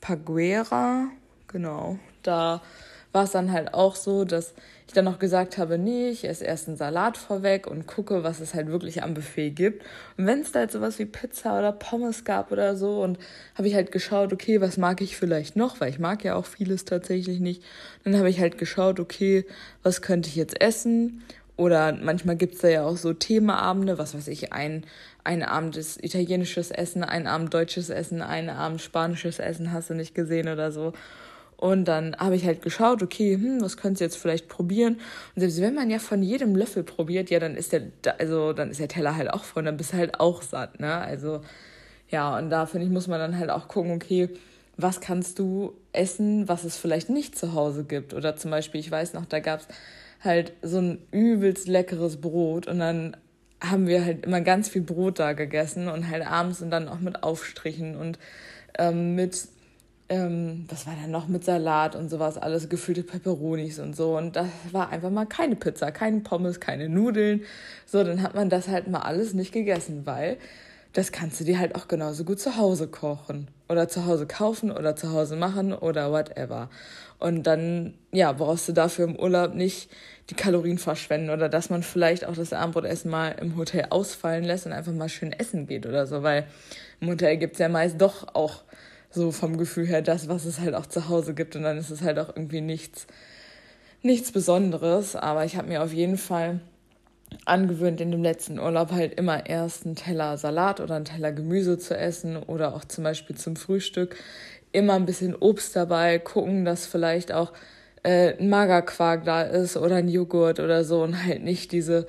Paguera, 0.00 1.08
genau. 1.48 1.98
Da 2.22 2.62
war 3.18 3.24
es 3.24 3.32
dann 3.32 3.50
halt 3.50 3.74
auch 3.74 3.96
so, 3.96 4.24
dass 4.24 4.54
ich 4.86 4.92
dann 4.92 5.04
noch 5.04 5.18
gesagt 5.18 5.58
habe, 5.58 5.76
nee, 5.76 6.08
ich 6.08 6.24
esse 6.24 6.44
erst 6.44 6.68
einen 6.68 6.76
Salat 6.76 7.16
vorweg 7.16 7.66
und 7.66 7.88
gucke, 7.88 8.22
was 8.22 8.38
es 8.38 8.54
halt 8.54 8.68
wirklich 8.68 9.02
am 9.02 9.14
Buffet 9.14 9.50
gibt. 9.50 9.84
Und 10.16 10.26
wenn 10.26 10.42
es 10.42 10.52
da 10.52 10.60
halt 10.60 10.70
sowas 10.70 11.00
wie 11.00 11.04
Pizza 11.04 11.58
oder 11.58 11.72
Pommes 11.72 12.24
gab 12.24 12.52
oder 12.52 12.76
so, 12.76 13.02
und 13.02 13.18
habe 13.56 13.66
ich 13.66 13.74
halt 13.74 13.90
geschaut, 13.90 14.32
okay, 14.32 14.60
was 14.60 14.76
mag 14.76 15.00
ich 15.00 15.16
vielleicht 15.16 15.56
noch, 15.56 15.80
weil 15.80 15.90
ich 15.90 15.98
mag 15.98 16.22
ja 16.22 16.36
auch 16.36 16.46
vieles 16.46 16.84
tatsächlich 16.84 17.40
nicht. 17.40 17.64
Dann 18.04 18.16
habe 18.16 18.30
ich 18.30 18.38
halt 18.38 18.56
geschaut, 18.56 19.00
okay, 19.00 19.44
was 19.82 20.00
könnte 20.00 20.28
ich 20.28 20.36
jetzt 20.36 20.60
essen? 20.60 21.24
Oder 21.56 21.92
manchmal 21.92 22.36
gibt's 22.36 22.60
da 22.60 22.68
ja 22.68 22.84
auch 22.84 22.96
so 22.96 23.14
Themaabende, 23.14 23.98
was 23.98 24.14
weiß 24.14 24.28
ich, 24.28 24.52
ein, 24.52 24.84
ein 25.24 25.42
Abend 25.42 25.76
ist 25.76 26.04
italienisches 26.04 26.70
Essen, 26.70 27.02
ein 27.02 27.26
Abend 27.26 27.52
deutsches 27.52 27.90
Essen, 27.90 28.22
ein 28.22 28.48
Abend 28.48 28.80
spanisches 28.80 29.40
Essen, 29.40 29.72
hast 29.72 29.90
du 29.90 29.94
nicht 29.94 30.14
gesehen 30.14 30.46
oder 30.46 30.70
so. 30.70 30.92
Und 31.58 31.86
dann 31.86 32.16
habe 32.16 32.36
ich 32.36 32.46
halt 32.46 32.62
geschaut, 32.62 33.02
okay, 33.02 33.34
hm, 33.34 33.60
was 33.60 33.76
könntest 33.76 34.00
du 34.00 34.04
jetzt 34.04 34.16
vielleicht 34.16 34.48
probieren? 34.48 34.94
Und 35.34 35.40
selbst 35.40 35.60
wenn 35.60 35.74
man 35.74 35.90
ja 35.90 35.98
von 35.98 36.22
jedem 36.22 36.54
Löffel 36.54 36.84
probiert, 36.84 37.30
ja, 37.30 37.40
dann 37.40 37.56
ist 37.56 37.72
der, 37.72 37.82
also 38.18 38.52
dann 38.52 38.70
ist 38.70 38.78
der 38.78 38.86
Teller 38.86 39.16
halt 39.16 39.28
auch 39.30 39.42
voll, 39.42 39.64
dann 39.64 39.76
bist 39.76 39.92
du 39.92 39.96
halt 39.96 40.20
auch 40.20 40.42
satt, 40.42 40.78
ne? 40.78 40.94
Also 40.94 41.40
ja, 42.10 42.38
und 42.38 42.50
da 42.50 42.66
finde 42.66 42.86
ich, 42.86 42.92
muss 42.92 43.08
man 43.08 43.18
dann 43.18 43.38
halt 43.38 43.50
auch 43.50 43.66
gucken, 43.66 43.90
okay, 43.92 44.30
was 44.76 45.00
kannst 45.00 45.40
du 45.40 45.74
essen, 45.92 46.48
was 46.48 46.62
es 46.62 46.76
vielleicht 46.76 47.10
nicht 47.10 47.36
zu 47.36 47.52
Hause 47.54 47.82
gibt? 47.82 48.14
Oder 48.14 48.36
zum 48.36 48.52
Beispiel, 48.52 48.80
ich 48.80 48.90
weiß 48.90 49.12
noch, 49.14 49.26
da 49.26 49.40
gab's 49.40 49.66
halt 50.22 50.52
so 50.62 50.78
ein 50.78 50.98
übelst 51.10 51.66
leckeres 51.66 52.20
Brot 52.20 52.68
und 52.68 52.78
dann 52.78 53.16
haben 53.60 53.88
wir 53.88 54.04
halt 54.04 54.24
immer 54.24 54.40
ganz 54.40 54.68
viel 54.68 54.82
Brot 54.82 55.18
da 55.18 55.32
gegessen 55.32 55.88
und 55.88 56.08
halt 56.08 56.24
abends 56.24 56.62
und 56.62 56.70
dann 56.70 56.88
auch 56.88 57.00
mit 57.00 57.24
Aufstrichen 57.24 57.96
und 57.96 58.18
ähm, 58.78 59.16
mit, 59.16 59.48
ähm, 60.08 60.64
was 60.68 60.86
war 60.86 60.94
da 61.00 61.06
noch, 61.06 61.28
mit 61.28 61.44
Salat 61.44 61.94
und 61.94 62.08
sowas, 62.08 62.38
alles 62.38 62.68
gefüllte 62.68 63.02
Peperonis 63.02 63.78
und 63.78 63.94
so. 63.94 64.16
Und 64.16 64.36
das 64.36 64.48
war 64.72 64.90
einfach 64.90 65.10
mal 65.10 65.26
keine 65.26 65.56
Pizza, 65.56 65.90
keine 65.92 66.20
Pommes, 66.20 66.60
keine 66.60 66.88
Nudeln. 66.88 67.42
So, 67.86 68.02
dann 68.02 68.22
hat 68.22 68.34
man 68.34 68.48
das 68.48 68.68
halt 68.68 68.88
mal 68.88 69.00
alles 69.00 69.34
nicht 69.34 69.52
gegessen, 69.52 70.06
weil 70.06 70.38
das 70.94 71.12
kannst 71.12 71.38
du 71.40 71.44
dir 71.44 71.58
halt 71.58 71.74
auch 71.74 71.88
genauso 71.88 72.24
gut 72.24 72.40
zu 72.40 72.56
Hause 72.56 72.88
kochen 72.88 73.48
oder 73.68 73.88
zu 73.88 74.06
Hause 74.06 74.26
kaufen 74.26 74.70
oder 74.70 74.96
zu 74.96 75.12
Hause 75.12 75.36
machen 75.36 75.74
oder 75.74 76.10
whatever. 76.10 76.70
Und 77.18 77.42
dann, 77.46 77.94
ja, 78.10 78.32
brauchst 78.32 78.68
du 78.68 78.72
dafür 78.72 79.06
im 79.06 79.16
Urlaub 79.16 79.54
nicht 79.54 79.90
die 80.30 80.34
Kalorien 80.34 80.78
verschwenden 80.78 81.30
oder 81.30 81.48
dass 81.48 81.68
man 81.68 81.82
vielleicht 81.82 82.24
auch 82.24 82.34
das 82.34 82.52
Abendbrotessen 82.52 83.10
mal 83.10 83.30
im 83.40 83.56
Hotel 83.56 83.86
ausfallen 83.90 84.44
lässt 84.44 84.66
und 84.66 84.72
einfach 84.72 84.92
mal 84.92 85.08
schön 85.08 85.32
essen 85.32 85.66
geht 85.66 85.84
oder 85.84 86.06
so, 86.06 86.22
weil 86.22 86.46
im 87.00 87.08
Hotel 87.08 87.36
gibt's 87.36 87.58
ja 87.58 87.68
meist 87.68 88.00
doch 88.00 88.34
auch 88.34 88.62
so 89.10 89.30
vom 89.32 89.56
Gefühl 89.56 89.86
her 89.86 90.02
das, 90.02 90.28
was 90.28 90.44
es 90.44 90.60
halt 90.60 90.74
auch 90.74 90.86
zu 90.86 91.08
Hause 91.08 91.34
gibt 91.34 91.56
und 91.56 91.62
dann 91.62 91.78
ist 91.78 91.90
es 91.90 92.02
halt 92.02 92.18
auch 92.18 92.28
irgendwie 92.28 92.60
nichts, 92.60 93.06
nichts 94.02 94.32
Besonderes. 94.32 95.16
Aber 95.16 95.44
ich 95.44 95.56
habe 95.56 95.68
mir 95.68 95.82
auf 95.82 95.92
jeden 95.92 96.18
Fall 96.18 96.60
angewöhnt, 97.44 98.00
in 98.00 98.10
dem 98.10 98.22
letzten 98.22 98.58
Urlaub 98.58 98.92
halt 98.92 99.14
immer 99.14 99.46
erst 99.46 99.86
einen 99.86 99.96
Teller 99.96 100.36
Salat 100.36 100.80
oder 100.80 100.96
einen 100.96 101.04
Teller 101.04 101.32
Gemüse 101.32 101.78
zu 101.78 101.96
essen 101.96 102.36
oder 102.36 102.74
auch 102.74 102.84
zum 102.84 103.04
Beispiel 103.04 103.36
zum 103.36 103.56
Frühstück 103.56 104.16
immer 104.72 104.94
ein 104.94 105.06
bisschen 105.06 105.34
Obst 105.34 105.74
dabei, 105.76 106.18
gucken, 106.18 106.64
dass 106.64 106.86
vielleicht 106.86 107.32
auch 107.32 107.52
äh, 108.02 108.34
ein 108.38 108.48
Magerquark 108.48 109.24
da 109.24 109.42
ist 109.42 109.76
oder 109.76 109.96
ein 109.96 110.08
Joghurt 110.08 110.60
oder 110.60 110.84
so 110.84 111.02
und 111.02 111.24
halt 111.24 111.42
nicht 111.42 111.72
diese 111.72 112.06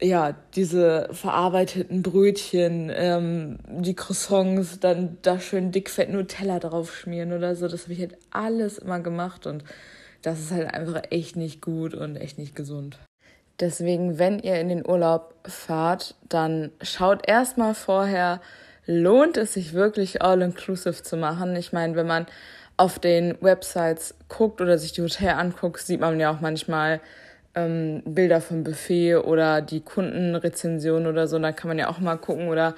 ja, 0.00 0.34
diese 0.54 1.08
verarbeiteten 1.12 2.02
Brötchen, 2.02 2.90
ähm, 2.94 3.58
die 3.68 3.94
Croissants, 3.94 4.78
dann 4.78 5.18
da 5.22 5.40
schön 5.40 5.72
dickfett 5.72 6.10
Nutella 6.10 6.58
drauf 6.60 6.94
schmieren 6.94 7.32
oder 7.32 7.56
so. 7.56 7.66
Das 7.68 7.84
habe 7.84 7.94
ich 7.94 8.00
halt 8.00 8.16
alles 8.30 8.78
immer 8.78 9.00
gemacht 9.00 9.46
und 9.46 9.64
das 10.22 10.40
ist 10.40 10.52
halt 10.52 10.72
einfach 10.72 11.02
echt 11.10 11.36
nicht 11.36 11.60
gut 11.62 11.94
und 11.94 12.16
echt 12.16 12.38
nicht 12.38 12.54
gesund. 12.54 12.98
Deswegen, 13.60 14.18
wenn 14.18 14.38
ihr 14.38 14.60
in 14.60 14.68
den 14.68 14.88
Urlaub 14.88 15.34
fahrt, 15.44 16.14
dann 16.28 16.70
schaut 16.80 17.28
erstmal 17.28 17.74
vorher, 17.74 18.40
lohnt 18.86 19.36
es 19.36 19.54
sich 19.54 19.72
wirklich 19.72 20.22
all-inclusive 20.22 21.02
zu 21.02 21.16
machen. 21.16 21.56
Ich 21.56 21.72
meine, 21.72 21.96
wenn 21.96 22.06
man 22.06 22.26
auf 22.76 23.00
den 23.00 23.36
Websites 23.40 24.14
guckt 24.28 24.60
oder 24.60 24.78
sich 24.78 24.92
die 24.92 25.02
Hotel 25.02 25.30
anguckt, 25.30 25.80
sieht 25.80 26.00
man 26.00 26.20
ja 26.20 26.30
auch 26.30 26.40
manchmal 26.40 27.00
ähm, 27.58 28.02
Bilder 28.04 28.40
vom 28.40 28.64
Buffet 28.64 29.16
oder 29.16 29.60
die 29.60 29.80
Kundenrezension 29.80 31.06
oder 31.06 31.26
so. 31.26 31.38
Da 31.38 31.52
kann 31.52 31.68
man 31.68 31.78
ja 31.78 31.88
auch 31.88 31.98
mal 31.98 32.16
gucken 32.16 32.48
oder 32.48 32.74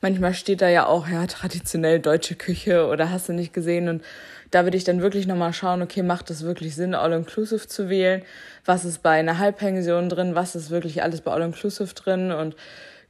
manchmal 0.00 0.34
steht 0.34 0.62
da 0.62 0.68
ja 0.68 0.86
auch, 0.86 1.08
ja, 1.08 1.26
traditionell 1.26 2.00
deutsche 2.00 2.34
Küche 2.34 2.86
oder 2.86 3.10
hast 3.10 3.28
du 3.28 3.32
nicht 3.32 3.52
gesehen 3.52 3.88
und 3.88 4.02
da 4.50 4.64
würde 4.64 4.76
ich 4.76 4.84
dann 4.84 5.00
wirklich 5.00 5.26
nochmal 5.26 5.52
schauen, 5.52 5.80
okay, 5.80 6.02
macht 6.02 6.30
es 6.30 6.42
wirklich 6.42 6.74
Sinn, 6.74 6.94
All-Inclusive 6.94 7.68
zu 7.68 7.88
wählen? 7.88 8.22
Was 8.64 8.84
ist 8.84 9.02
bei 9.02 9.12
einer 9.12 9.38
Halbpension 9.38 10.08
drin? 10.08 10.34
Was 10.34 10.56
ist 10.56 10.70
wirklich 10.70 11.02
alles 11.02 11.20
bei 11.20 11.30
All-Inclusive 11.30 11.94
drin? 11.94 12.32
Und 12.32 12.56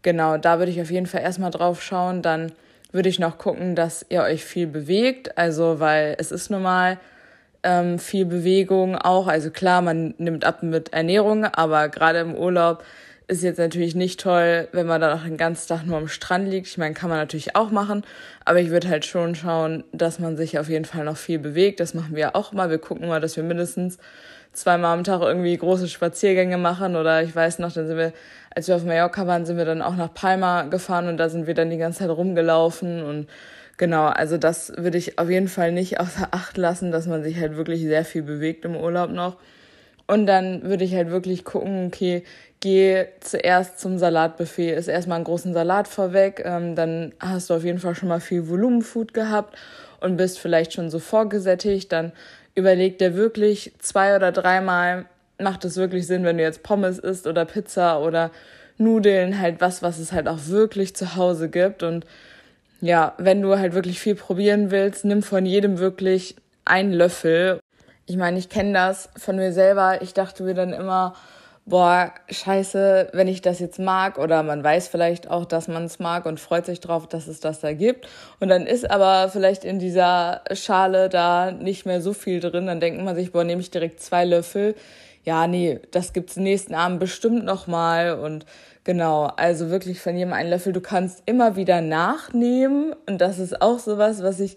genau, 0.02 0.36
da 0.36 0.58
würde 0.58 0.70
ich 0.70 0.82
auf 0.82 0.90
jeden 0.90 1.06
Fall 1.06 1.22
erstmal 1.22 1.50
drauf 1.50 1.82
schauen. 1.82 2.20
Dann 2.20 2.52
würde 2.92 3.08
ich 3.08 3.18
noch 3.18 3.38
gucken, 3.38 3.74
dass 3.74 4.04
ihr 4.10 4.22
euch 4.22 4.44
viel 4.44 4.66
bewegt. 4.66 5.38
Also, 5.38 5.80
weil 5.80 6.14
es 6.18 6.30
ist 6.30 6.50
normal 6.50 6.98
ähm, 7.62 7.98
viel 7.98 8.26
Bewegung 8.26 8.96
auch. 8.96 9.26
Also 9.26 9.50
klar, 9.50 9.82
man 9.82 10.14
nimmt 10.18 10.44
ab 10.44 10.62
mit 10.62 10.92
Ernährung, 10.92 11.44
aber 11.44 11.88
gerade 11.88 12.20
im 12.20 12.34
Urlaub 12.34 12.84
ist 13.30 13.44
jetzt 13.44 13.58
natürlich 13.58 13.94
nicht 13.94 14.18
toll, 14.18 14.68
wenn 14.72 14.86
man 14.86 15.00
dann 15.00 15.16
auch 15.16 15.22
den 15.22 15.36
ganzen 15.36 15.68
Tag 15.68 15.86
nur 15.86 15.96
am 15.96 16.08
Strand 16.08 16.48
liegt. 16.48 16.66
Ich 16.66 16.78
meine, 16.78 16.94
kann 16.94 17.08
man 17.08 17.18
natürlich 17.18 17.54
auch 17.54 17.70
machen, 17.70 18.02
aber 18.44 18.58
ich 18.58 18.70
würde 18.70 18.88
halt 18.88 19.06
schon 19.06 19.36
schauen, 19.36 19.84
dass 19.92 20.18
man 20.18 20.36
sich 20.36 20.58
auf 20.58 20.68
jeden 20.68 20.84
Fall 20.84 21.04
noch 21.04 21.16
viel 21.16 21.38
bewegt. 21.38 21.78
Das 21.78 21.94
machen 21.94 22.16
wir 22.16 22.34
auch 22.34 22.52
mal. 22.52 22.70
Wir 22.70 22.78
gucken 22.78 23.06
mal, 23.06 23.20
dass 23.20 23.36
wir 23.36 23.44
mindestens 23.44 23.98
zweimal 24.52 24.94
am 24.98 25.04
Tag 25.04 25.20
irgendwie 25.22 25.56
große 25.56 25.86
Spaziergänge 25.86 26.58
machen 26.58 26.96
oder 26.96 27.22
ich 27.22 27.34
weiß 27.34 27.60
noch, 27.60 27.72
dann 27.72 27.86
sind 27.86 27.96
wir, 27.96 28.12
als 28.52 28.66
wir 28.66 28.74
auf 28.74 28.84
Mallorca 28.84 29.26
waren, 29.28 29.46
sind 29.46 29.58
wir 29.58 29.64
dann 29.64 29.80
auch 29.80 29.94
nach 29.94 30.12
Palma 30.12 30.62
gefahren 30.62 31.06
und 31.06 31.16
da 31.18 31.28
sind 31.28 31.46
wir 31.46 31.54
dann 31.54 31.70
die 31.70 31.78
ganze 31.78 32.00
Zeit 32.00 32.10
rumgelaufen 32.10 33.04
und 33.04 33.28
genau, 33.80 34.06
also 34.06 34.36
das 34.36 34.72
würde 34.76 34.98
ich 34.98 35.18
auf 35.18 35.28
jeden 35.28 35.48
Fall 35.48 35.72
nicht 35.72 35.98
außer 36.00 36.28
Acht 36.30 36.56
lassen, 36.56 36.92
dass 36.92 37.08
man 37.08 37.24
sich 37.24 37.40
halt 37.40 37.56
wirklich 37.56 37.82
sehr 37.82 38.04
viel 38.04 38.22
bewegt 38.22 38.64
im 38.64 38.76
Urlaub 38.76 39.10
noch. 39.10 39.36
Und 40.06 40.26
dann 40.26 40.62
würde 40.62 40.84
ich 40.84 40.94
halt 40.94 41.10
wirklich 41.10 41.44
gucken, 41.44 41.86
okay, 41.86 42.24
geh 42.60 43.06
zuerst 43.20 43.80
zum 43.80 43.98
Salatbuffet, 43.98 44.74
ist 44.74 44.88
erstmal 44.88 45.16
einen 45.16 45.24
großen 45.24 45.54
Salat 45.54 45.88
vorweg, 45.88 46.42
ähm, 46.44 46.74
dann 46.74 47.12
hast 47.20 47.48
du 47.48 47.54
auf 47.54 47.64
jeden 47.64 47.78
Fall 47.78 47.94
schon 47.94 48.08
mal 48.08 48.20
viel 48.20 48.48
Volumenfood 48.48 49.14
gehabt 49.14 49.56
und 50.00 50.16
bist 50.16 50.38
vielleicht 50.38 50.72
schon 50.72 50.90
so 50.90 50.98
vorgesättigt, 50.98 51.92
dann 51.92 52.12
überleg 52.54 52.98
dir 52.98 53.14
wirklich 53.14 53.72
zwei 53.78 54.16
oder 54.16 54.32
dreimal, 54.32 55.06
macht 55.38 55.64
es 55.64 55.76
wirklich 55.76 56.06
Sinn, 56.06 56.24
wenn 56.24 56.36
du 56.38 56.42
jetzt 56.42 56.64
Pommes 56.64 56.98
isst 56.98 57.26
oder 57.26 57.44
Pizza 57.44 58.00
oder 58.00 58.30
Nudeln, 58.78 59.40
halt 59.40 59.60
was, 59.60 59.82
was 59.82 59.98
es 59.98 60.12
halt 60.12 60.26
auch 60.26 60.46
wirklich 60.46 60.94
zu 60.96 61.14
Hause 61.14 61.48
gibt 61.48 61.82
und 61.82 62.04
ja, 62.80 63.14
wenn 63.18 63.42
du 63.42 63.58
halt 63.58 63.74
wirklich 63.74 64.00
viel 64.00 64.14
probieren 64.14 64.70
willst, 64.70 65.04
nimm 65.04 65.22
von 65.22 65.46
jedem 65.46 65.78
wirklich 65.78 66.36
einen 66.64 66.92
Löffel 66.92 67.60
ich 68.10 68.16
meine, 68.16 68.40
ich 68.40 68.48
kenne 68.48 68.72
das 68.72 69.08
von 69.16 69.36
mir 69.36 69.52
selber. 69.52 70.02
Ich 70.02 70.14
dachte 70.14 70.42
mir 70.42 70.54
dann 70.54 70.72
immer, 70.72 71.14
boah, 71.64 72.12
scheiße, 72.28 73.10
wenn 73.12 73.28
ich 73.28 73.40
das 73.40 73.60
jetzt 73.60 73.78
mag 73.78 74.18
oder 74.18 74.42
man 74.42 74.64
weiß 74.64 74.88
vielleicht 74.88 75.30
auch, 75.30 75.44
dass 75.44 75.68
man 75.68 75.84
es 75.84 76.00
mag 76.00 76.26
und 76.26 76.40
freut 76.40 76.66
sich 76.66 76.80
drauf, 76.80 77.06
dass 77.06 77.28
es 77.28 77.38
das 77.38 77.60
da 77.60 77.72
gibt. 77.72 78.08
Und 78.40 78.48
dann 78.48 78.66
ist 78.66 78.90
aber 78.90 79.28
vielleicht 79.28 79.64
in 79.64 79.78
dieser 79.78 80.42
Schale 80.52 81.08
da 81.08 81.52
nicht 81.52 81.86
mehr 81.86 82.00
so 82.00 82.12
viel 82.12 82.40
drin. 82.40 82.66
Dann 82.66 82.80
denkt 82.80 83.00
man 83.00 83.14
sich, 83.14 83.30
boah, 83.30 83.44
nehme 83.44 83.60
ich 83.60 83.70
direkt 83.70 84.00
zwei 84.00 84.24
Löffel. 84.24 84.74
Ja, 85.22 85.46
nee, 85.46 85.78
das 85.92 86.12
gibt's 86.12 86.34
nächsten 86.34 86.74
Abend 86.74 86.98
bestimmt 86.98 87.44
nochmal 87.44 88.18
und 88.18 88.44
genau, 88.84 89.24
also 89.36 89.70
wirklich 89.70 90.00
von 90.00 90.16
jedem 90.16 90.32
einen 90.32 90.50
Löffel. 90.50 90.72
Du 90.72 90.80
kannst 90.80 91.22
immer 91.26 91.56
wieder 91.56 91.80
nachnehmen 91.80 92.94
und 93.06 93.20
das 93.20 93.38
ist 93.38 93.60
auch 93.62 93.78
sowas, 93.78 94.22
was 94.22 94.40
ich 94.40 94.56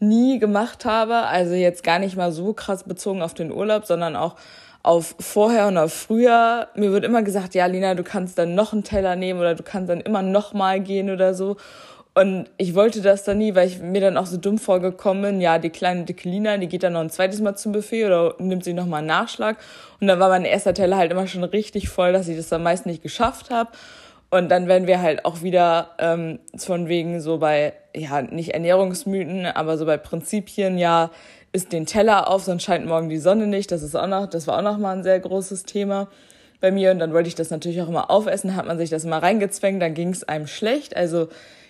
nie 0.00 0.38
gemacht 0.38 0.84
habe. 0.84 1.14
Also 1.14 1.54
jetzt 1.54 1.84
gar 1.84 1.98
nicht 1.98 2.16
mal 2.16 2.32
so 2.32 2.52
krass 2.52 2.84
bezogen 2.84 3.22
auf 3.22 3.34
den 3.34 3.52
Urlaub, 3.52 3.86
sondern 3.86 4.16
auch 4.16 4.36
auf 4.82 5.14
vorher 5.20 5.68
und 5.68 5.78
auf 5.78 5.92
früher. 5.92 6.68
Mir 6.74 6.90
wird 6.92 7.04
immer 7.04 7.22
gesagt, 7.22 7.54
ja, 7.54 7.66
Lina, 7.66 7.94
du 7.94 8.02
kannst 8.02 8.36
dann 8.38 8.54
noch 8.54 8.72
einen 8.72 8.82
Teller 8.82 9.16
nehmen 9.16 9.38
oder 9.38 9.54
du 9.54 9.62
kannst 9.62 9.88
dann 9.88 10.00
immer 10.00 10.22
noch 10.22 10.54
mal 10.54 10.80
gehen 10.80 11.10
oder 11.10 11.34
so. 11.34 11.56
Und 12.14 12.50
ich 12.58 12.74
wollte 12.74 13.00
das 13.00 13.24
dann 13.24 13.38
nie, 13.38 13.54
weil 13.54 13.68
ich 13.68 13.78
mir 13.78 14.02
dann 14.02 14.18
auch 14.18 14.26
so 14.26 14.36
dumm 14.36 14.58
vorgekommen 14.58 15.22
bin. 15.22 15.40
Ja, 15.40 15.58
die 15.58 15.70
kleine 15.70 16.04
dicke 16.04 16.28
die 16.28 16.68
geht 16.68 16.82
dann 16.82 16.92
noch 16.92 17.00
ein 17.00 17.08
zweites 17.08 17.40
Mal 17.40 17.56
zum 17.56 17.72
Buffet 17.72 18.04
oder 18.04 18.34
nimmt 18.38 18.64
sich 18.64 18.74
noch 18.74 18.84
mal 18.84 18.98
einen 18.98 19.06
Nachschlag. 19.06 19.56
Und 19.98 20.08
dann 20.08 20.20
war 20.20 20.28
mein 20.28 20.44
erster 20.44 20.74
Teller 20.74 20.98
halt 20.98 21.10
immer 21.10 21.26
schon 21.26 21.42
richtig 21.42 21.88
voll, 21.88 22.12
dass 22.12 22.28
ich 22.28 22.36
das 22.36 22.50
dann 22.50 22.62
meist 22.62 22.84
nicht 22.84 23.02
geschafft 23.02 23.50
habe. 23.50 23.70
Und 24.28 24.50
dann 24.50 24.66
werden 24.66 24.86
wir 24.86 25.00
halt 25.00 25.24
auch 25.24 25.42
wieder 25.42 25.90
ähm, 25.98 26.38
von 26.56 26.88
wegen 26.88 27.20
so 27.20 27.38
bei, 27.38 27.72
ja, 27.94 28.20
nicht 28.20 28.52
Ernährungsmythen, 28.52 29.46
aber 29.46 29.78
so 29.78 29.86
bei 29.86 29.96
Prinzipien, 29.96 30.76
ja, 30.78 31.10
isst 31.52 31.72
den 31.72 31.86
Teller 31.86 32.28
auf, 32.28 32.42
sonst 32.44 32.62
scheint 32.62 32.86
morgen 32.86 33.08
die 33.08 33.18
Sonne 33.18 33.46
nicht. 33.46 33.70
Das 33.70 33.82
ist 33.82 33.94
auch 33.94 34.06
noch, 34.06 34.26
das 34.26 34.46
war 34.46 34.58
auch 34.58 34.62
noch 34.62 34.78
mal 34.78 34.96
ein 34.96 35.02
sehr 35.02 35.20
großes 35.20 35.64
Thema 35.64 36.08
bei 36.60 36.70
mir. 36.70 36.90
Und 36.90 36.98
dann 36.98 37.14
wollte 37.14 37.28
ich 37.28 37.34
das 37.34 37.50
natürlich 37.50 37.80
auch 37.80 37.88
immer 37.88 38.10
aufessen, 38.10 38.54
hat 38.54 38.66
man 38.66 38.78
sich 38.78 38.90
das 38.90 39.04
immer 39.04 39.22
reingezwängt, 39.22 39.80
dann 39.80 39.94
ging 39.94 40.10
es 40.10 40.24
einem 40.24 40.46
schlecht. 40.46 40.96
Also 40.96 41.28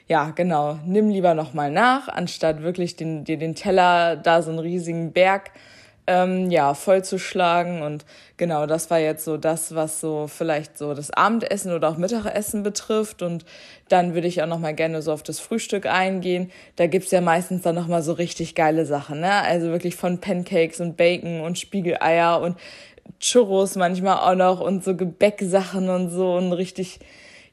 ja, 0.08 0.30
genau, 0.30 0.78
nimm 0.84 1.10
lieber 1.10 1.34
noch 1.34 1.54
mal 1.54 1.70
nach, 1.70 2.08
anstatt 2.08 2.62
wirklich 2.62 2.96
den, 2.96 3.24
dir 3.24 3.38
den 3.38 3.54
Teller 3.54 4.16
da 4.16 4.42
so 4.42 4.50
einen 4.50 4.58
riesigen 4.58 5.12
Berg 5.12 5.50
ähm, 6.06 6.50
ja, 6.50 6.74
vollzuschlagen. 6.74 7.82
Und 7.82 8.04
genau, 8.36 8.66
das 8.66 8.90
war 8.90 8.98
jetzt 8.98 9.24
so 9.24 9.36
das, 9.36 9.74
was 9.74 10.00
so 10.00 10.26
vielleicht 10.26 10.76
so 10.76 10.94
das 10.94 11.10
Abendessen 11.10 11.72
oder 11.72 11.88
auch 11.88 11.96
Mittagessen 11.96 12.62
betrifft. 12.62 13.22
Und 13.22 13.44
dann 13.88 14.14
würde 14.14 14.26
ich 14.28 14.42
auch 14.42 14.46
noch 14.46 14.58
mal 14.58 14.74
gerne 14.74 15.02
so 15.02 15.12
auf 15.12 15.22
das 15.22 15.38
Frühstück 15.38 15.86
eingehen. 15.86 16.50
Da 16.76 16.86
gibt's 16.86 17.10
ja 17.10 17.20
meistens 17.20 17.62
dann 17.62 17.74
noch 17.74 17.88
mal 17.88 18.02
so 18.02 18.12
richtig 18.12 18.54
geile 18.54 18.84
Sachen, 18.86 19.20
ne? 19.20 19.32
Also 19.32 19.68
wirklich 19.68 19.96
von 19.96 20.18
Pancakes 20.20 20.80
und 20.80 20.96
Bacon 20.96 21.40
und 21.40 21.58
Spiegeleier 21.58 22.40
und 22.40 22.56
Churros 23.20 23.76
manchmal 23.76 24.18
auch 24.18 24.36
noch 24.36 24.60
und 24.60 24.84
so 24.84 24.96
Gebäcksachen 24.96 25.88
und 25.88 26.10
so 26.10 26.34
und 26.34 26.52
richtig 26.52 27.00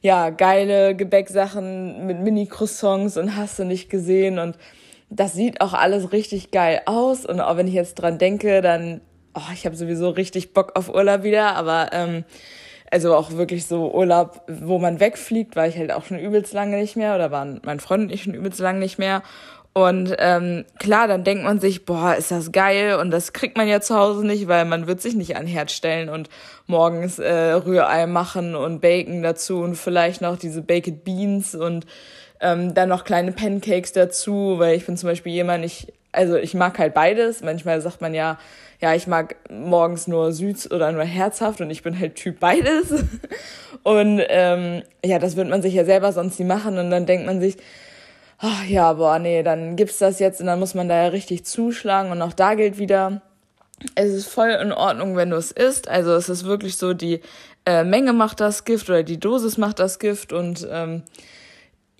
ja, 0.00 0.30
geile 0.30 0.96
Gebäcksachen 0.96 2.06
mit 2.06 2.20
Mini-Croissants 2.20 3.16
und 3.16 3.36
hast 3.36 3.58
du 3.58 3.64
nicht 3.64 3.90
gesehen 3.90 4.38
und 4.38 4.56
das 5.10 5.34
sieht 5.34 5.60
auch 5.60 5.74
alles 5.74 6.12
richtig 6.12 6.52
geil 6.52 6.82
aus. 6.86 7.26
Und 7.26 7.40
auch 7.40 7.56
wenn 7.56 7.66
ich 7.66 7.74
jetzt 7.74 7.96
dran 7.96 8.18
denke, 8.18 8.62
dann, 8.62 9.00
oh, 9.34 9.52
ich 9.52 9.66
habe 9.66 9.76
sowieso 9.76 10.10
richtig 10.10 10.54
Bock 10.54 10.76
auf 10.76 10.88
Urlaub 10.88 11.24
wieder. 11.24 11.56
Aber 11.56 11.90
ähm, 11.92 12.24
also 12.90 13.14
auch 13.14 13.32
wirklich 13.32 13.66
so 13.66 13.92
Urlaub, 13.92 14.42
wo 14.48 14.78
man 14.78 15.00
wegfliegt, 15.00 15.56
war 15.56 15.66
ich 15.66 15.76
halt 15.76 15.92
auch 15.92 16.04
schon 16.04 16.18
übelst 16.18 16.52
lange 16.52 16.78
nicht 16.78 16.96
mehr 16.96 17.16
oder 17.16 17.30
waren 17.30 17.60
mein 17.64 17.80
Freund 17.80 18.04
und 18.04 18.12
ich 18.12 18.22
schon 18.22 18.34
übelst 18.34 18.60
lange 18.60 18.78
nicht 18.78 18.98
mehr. 18.98 19.22
Und 19.72 20.14
ähm, 20.18 20.64
klar, 20.80 21.06
dann 21.06 21.22
denkt 21.22 21.44
man 21.44 21.60
sich, 21.60 21.84
boah, 21.84 22.16
ist 22.16 22.32
das 22.32 22.50
geil 22.50 22.96
und 22.96 23.12
das 23.12 23.32
kriegt 23.32 23.56
man 23.56 23.68
ja 23.68 23.80
zu 23.80 23.94
Hause 23.94 24.26
nicht, 24.26 24.48
weil 24.48 24.64
man 24.64 24.88
wird 24.88 25.00
sich 25.00 25.14
nicht 25.14 25.36
an 25.36 25.46
Herd 25.46 25.70
stellen 25.70 26.08
und 26.08 26.28
morgens 26.66 27.20
äh, 27.20 27.52
Rührei 27.52 28.06
machen 28.06 28.56
und 28.56 28.80
Bacon 28.80 29.22
dazu 29.22 29.60
und 29.60 29.76
vielleicht 29.76 30.22
noch 30.22 30.36
diese 30.36 30.60
Baked 30.60 31.04
Beans 31.04 31.54
und 31.54 31.86
ähm, 32.40 32.74
dann 32.74 32.88
noch 32.88 33.04
kleine 33.04 33.30
Pancakes 33.30 33.92
dazu, 33.92 34.56
weil 34.58 34.76
ich 34.76 34.86
bin 34.86 34.96
zum 34.96 35.08
Beispiel 35.08 35.32
jemand, 35.32 35.64
ich, 35.64 35.92
also 36.10 36.36
ich 36.36 36.54
mag 36.54 36.78
halt 36.78 36.92
beides. 36.92 37.42
Manchmal 37.42 37.80
sagt 37.80 38.00
man 38.00 38.12
ja, 38.12 38.38
ja, 38.80 38.94
ich 38.94 39.06
mag 39.06 39.36
morgens 39.50 40.08
nur 40.08 40.32
süß 40.32 40.72
oder 40.72 40.90
nur 40.90 41.04
herzhaft 41.04 41.60
und 41.60 41.70
ich 41.70 41.82
bin 41.82 41.98
halt 41.98 42.16
Typ 42.16 42.40
beides. 42.40 42.92
Und 43.82 44.20
ähm, 44.28 44.82
ja, 45.02 45.18
das 45.18 45.36
wird 45.36 45.48
man 45.48 45.62
sich 45.62 45.72
ja 45.72 45.86
selber 45.86 46.12
sonst 46.12 46.38
nie 46.38 46.44
machen 46.44 46.76
und 46.76 46.90
dann 46.90 47.06
denkt 47.06 47.24
man 47.24 47.40
sich, 47.40 47.56
ach 48.40 48.64
ja, 48.64 48.94
boah, 48.94 49.18
nee, 49.18 49.42
dann 49.42 49.76
gibt's 49.76 49.98
das 49.98 50.18
jetzt 50.18 50.40
und 50.40 50.46
dann 50.46 50.58
muss 50.58 50.74
man 50.74 50.88
da 50.88 51.04
ja 51.04 51.08
richtig 51.08 51.44
zuschlagen 51.44 52.10
und 52.10 52.22
auch 52.22 52.32
da 52.32 52.54
gilt 52.54 52.78
wieder, 52.78 53.22
es 53.94 54.12
ist 54.12 54.28
voll 54.28 54.50
in 54.50 54.72
Ordnung, 54.72 55.16
wenn 55.16 55.30
du 55.30 55.36
es 55.36 55.52
isst. 55.52 55.88
Also 55.88 56.12
es 56.12 56.28
ist 56.28 56.44
wirklich 56.44 56.76
so, 56.76 56.94
die 56.94 57.20
äh, 57.66 57.84
Menge 57.84 58.12
macht 58.12 58.40
das 58.40 58.64
Gift 58.64 58.88
oder 58.88 59.02
die 59.02 59.20
Dosis 59.20 59.58
macht 59.58 59.78
das 59.78 59.98
Gift 59.98 60.32
und 60.32 60.66
ähm, 60.70 61.02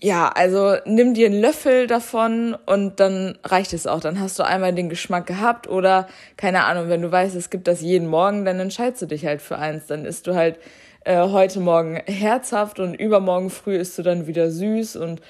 ja, 0.03 0.29
also 0.29 0.77
nimm 0.85 1.13
dir 1.13 1.27
einen 1.27 1.39
Löffel 1.39 1.85
davon 1.85 2.57
und 2.65 2.99
dann 2.99 3.37
reicht 3.43 3.71
es 3.73 3.85
auch. 3.85 3.99
Dann 3.99 4.19
hast 4.19 4.39
du 4.39 4.43
einmal 4.43 4.73
den 4.73 4.89
Geschmack 4.89 5.27
gehabt 5.27 5.67
oder 5.69 6.07
keine 6.37 6.65
Ahnung, 6.65 6.89
wenn 6.89 7.03
du 7.03 7.11
weißt, 7.11 7.35
es 7.35 7.51
gibt 7.51 7.67
das 7.67 7.81
jeden 7.81 8.07
Morgen, 8.07 8.43
dann 8.43 8.59
entscheidest 8.59 9.03
du 9.03 9.05
dich 9.05 9.27
halt 9.27 9.43
für 9.43 9.59
eins. 9.59 9.85
Dann 9.85 10.05
isst 10.05 10.25
du 10.25 10.33
halt 10.33 10.57
äh, 11.03 11.29
heute 11.29 11.59
Morgen 11.59 11.97
herzhaft 12.07 12.79
und 12.79 12.95
übermorgen 12.95 13.51
früh 13.51 13.75
isst 13.75 13.97
du 13.99 14.01
dann 14.01 14.25
wieder 14.25 14.49
süß 14.49 14.95
und 14.95 15.21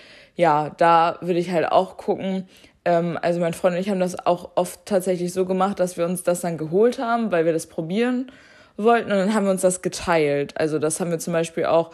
ja, 0.42 0.72
da 0.78 1.18
würde 1.22 1.40
ich 1.40 1.52
halt 1.52 1.72
auch 1.72 1.98
gucken. 1.98 2.48
Ähm, 2.84 3.18
also 3.22 3.40
mein 3.40 3.54
Freund 3.54 3.76
und 3.76 3.82
ich 3.82 3.90
haben 3.90 4.00
das 4.00 4.26
auch 4.26 4.52
oft 4.56 4.86
tatsächlich 4.86 5.34
so 5.34 5.46
gemacht, 5.46 5.80
dass 5.80 5.98
wir 5.98 6.06
uns 6.06 6.24
das 6.24 6.42
dann 6.42 6.58
geholt 6.58 6.98
haben, 6.98 7.32
weil 7.32 7.46
wir 7.46 7.54
das 7.54 7.68
probieren 7.68 8.32
wollten 8.76 9.12
und 9.12 9.18
dann 9.20 9.36
haben 9.36 9.46
wir 9.46 9.52
uns 9.52 9.62
das 9.62 9.84
geteilt. 9.84 10.58
Also 10.58 10.80
das 10.80 11.00
haben 11.00 11.12
wir 11.12 11.20
zum 11.20 11.34
Beispiel 11.34 11.66
auch, 11.66 11.92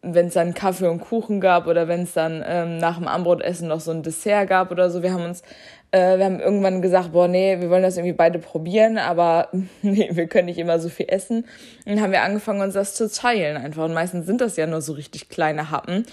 wenn 0.00 0.28
es 0.28 0.34
dann 0.34 0.54
Kaffee 0.54 0.88
und 0.88 1.00
Kuchen 1.00 1.40
gab 1.40 1.66
oder 1.66 1.86
wenn 1.86 2.02
es 2.02 2.14
dann 2.14 2.42
ähm, 2.46 2.78
nach 2.78 2.96
dem 2.96 3.08
Armbrotessen 3.08 3.68
noch 3.68 3.80
so 3.80 3.90
ein 3.90 4.02
Dessert 4.02 4.48
gab 4.48 4.70
oder 4.70 4.88
so. 4.88 5.02
Wir 5.02 5.12
haben 5.12 5.24
uns, 5.24 5.42
äh, 5.90 6.16
wir 6.16 6.24
haben 6.24 6.40
irgendwann 6.40 6.80
gesagt, 6.80 7.12
boah, 7.12 7.28
nee, 7.28 7.60
wir 7.60 7.68
wollen 7.68 7.82
das 7.82 7.98
irgendwie 7.98 8.14
beide 8.14 8.38
probieren, 8.38 8.96
aber 8.96 9.48
nee, 9.82 10.08
wir 10.12 10.28
können 10.28 10.46
nicht 10.46 10.58
immer 10.58 10.78
so 10.78 10.88
viel 10.88 11.06
essen. 11.10 11.44
Und 11.84 11.96
dann 11.96 12.00
haben 12.00 12.12
wir 12.12 12.22
angefangen, 12.22 12.62
uns 12.62 12.72
das 12.72 12.94
zu 12.94 13.10
teilen 13.10 13.58
einfach. 13.58 13.84
Und 13.84 13.92
meistens 13.92 14.24
sind 14.24 14.40
das 14.40 14.56
ja 14.56 14.66
nur 14.66 14.80
so 14.80 14.94
richtig 14.94 15.28
kleine 15.28 15.70
Happen. 15.70 16.06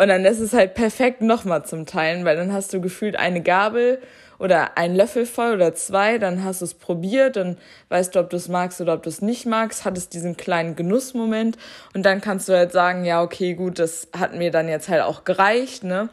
Und 0.00 0.08
dann 0.08 0.24
ist 0.24 0.40
es 0.40 0.54
halt 0.54 0.72
perfekt 0.72 1.20
nochmal 1.20 1.66
zum 1.66 1.84
Teilen, 1.84 2.24
weil 2.24 2.34
dann 2.34 2.54
hast 2.54 2.72
du 2.72 2.80
gefühlt 2.80 3.16
eine 3.16 3.42
Gabel 3.42 4.00
oder 4.38 4.78
einen 4.78 4.96
Löffel 4.96 5.26
voll 5.26 5.52
oder 5.52 5.74
zwei, 5.74 6.16
dann 6.16 6.42
hast 6.42 6.62
du 6.62 6.64
es 6.64 6.72
probiert, 6.72 7.36
dann 7.36 7.58
weißt 7.90 8.14
du, 8.14 8.20
ob 8.20 8.30
du 8.30 8.38
es 8.38 8.48
magst 8.48 8.80
oder 8.80 8.94
ob 8.94 9.02
du 9.02 9.10
es 9.10 9.20
nicht 9.20 9.44
magst, 9.44 9.84
hattest 9.84 10.14
diesen 10.14 10.38
kleinen 10.38 10.74
Genussmoment 10.74 11.58
und 11.92 12.06
dann 12.06 12.22
kannst 12.22 12.48
du 12.48 12.54
halt 12.54 12.72
sagen, 12.72 13.04
ja, 13.04 13.22
okay, 13.22 13.52
gut, 13.52 13.78
das 13.78 14.08
hat 14.18 14.34
mir 14.34 14.50
dann 14.50 14.70
jetzt 14.70 14.88
halt 14.88 15.02
auch 15.02 15.24
gereicht, 15.24 15.84
ne? 15.84 16.08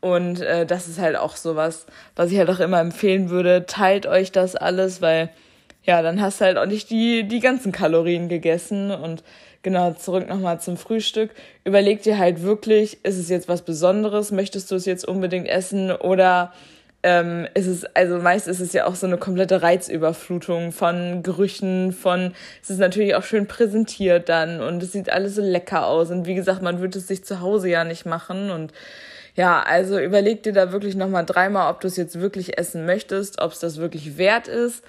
Und 0.00 0.40
äh, 0.40 0.66
das 0.66 0.88
ist 0.88 0.98
halt 0.98 1.14
auch 1.14 1.36
sowas, 1.36 1.86
was 2.16 2.32
ich 2.32 2.38
halt 2.38 2.50
auch 2.50 2.58
immer 2.58 2.80
empfehlen 2.80 3.30
würde, 3.30 3.66
teilt 3.66 4.06
euch 4.06 4.32
das 4.32 4.56
alles, 4.56 5.00
weil 5.00 5.30
ja, 5.88 6.02
dann 6.02 6.20
hast 6.20 6.40
du 6.40 6.44
halt 6.44 6.58
auch 6.58 6.66
nicht 6.66 6.90
die, 6.90 7.26
die 7.26 7.40
ganzen 7.40 7.72
Kalorien 7.72 8.28
gegessen 8.28 8.90
und 8.90 9.24
genau, 9.62 9.92
zurück 9.92 10.28
nochmal 10.28 10.60
zum 10.60 10.76
Frühstück. 10.76 11.30
Überleg 11.64 12.02
dir 12.02 12.18
halt 12.18 12.42
wirklich, 12.42 13.02
ist 13.04 13.16
es 13.16 13.30
jetzt 13.30 13.48
was 13.48 13.62
Besonderes? 13.62 14.30
Möchtest 14.30 14.70
du 14.70 14.74
es 14.74 14.84
jetzt 14.84 15.08
unbedingt 15.08 15.48
essen 15.48 15.90
oder 15.90 16.52
ähm, 17.02 17.48
ist 17.54 17.66
es, 17.66 17.86
also 17.96 18.18
meist 18.18 18.48
ist 18.48 18.60
es 18.60 18.74
ja 18.74 18.86
auch 18.86 18.96
so 18.96 19.06
eine 19.06 19.16
komplette 19.16 19.62
Reizüberflutung 19.62 20.72
von 20.72 21.22
Gerüchen, 21.22 21.92
von, 21.92 22.34
es 22.62 22.68
ist 22.68 22.80
natürlich 22.80 23.14
auch 23.14 23.22
schön 23.22 23.46
präsentiert 23.46 24.28
dann 24.28 24.60
und 24.60 24.82
es 24.82 24.92
sieht 24.92 25.08
alles 25.08 25.36
so 25.36 25.42
lecker 25.42 25.86
aus 25.86 26.10
und 26.10 26.26
wie 26.26 26.34
gesagt, 26.34 26.60
man 26.60 26.80
würde 26.80 26.98
es 26.98 27.08
sich 27.08 27.24
zu 27.24 27.40
Hause 27.40 27.70
ja 27.70 27.84
nicht 27.84 28.04
machen 28.04 28.50
und 28.50 28.74
ja, 29.36 29.62
also 29.62 29.98
überleg 29.98 30.42
dir 30.42 30.52
da 30.52 30.70
wirklich 30.70 30.96
nochmal 30.96 31.24
dreimal, 31.24 31.72
ob 31.72 31.80
du 31.80 31.86
es 31.86 31.96
jetzt 31.96 32.20
wirklich 32.20 32.58
essen 32.58 32.84
möchtest, 32.84 33.40
ob 33.40 33.52
es 33.52 33.60
das 33.60 33.78
wirklich 33.78 34.18
wert 34.18 34.48
ist. 34.48 34.84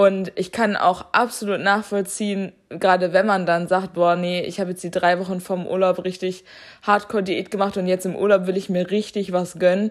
Und 0.00 0.32
ich 0.34 0.50
kann 0.50 0.76
auch 0.76 1.04
absolut 1.12 1.60
nachvollziehen, 1.60 2.52
gerade 2.70 3.12
wenn 3.12 3.26
man 3.26 3.44
dann 3.44 3.68
sagt, 3.68 3.92
boah, 3.92 4.16
nee, 4.16 4.40
ich 4.40 4.58
habe 4.58 4.70
jetzt 4.70 4.82
die 4.82 4.90
drei 4.90 5.18
Wochen 5.18 5.42
vom 5.42 5.66
Urlaub 5.66 6.02
richtig 6.04 6.42
Hardcore-Diät 6.84 7.50
gemacht 7.50 7.76
und 7.76 7.86
jetzt 7.86 8.06
im 8.06 8.16
Urlaub 8.16 8.46
will 8.46 8.56
ich 8.56 8.70
mir 8.70 8.90
richtig 8.90 9.32
was 9.32 9.58
gönnen 9.58 9.90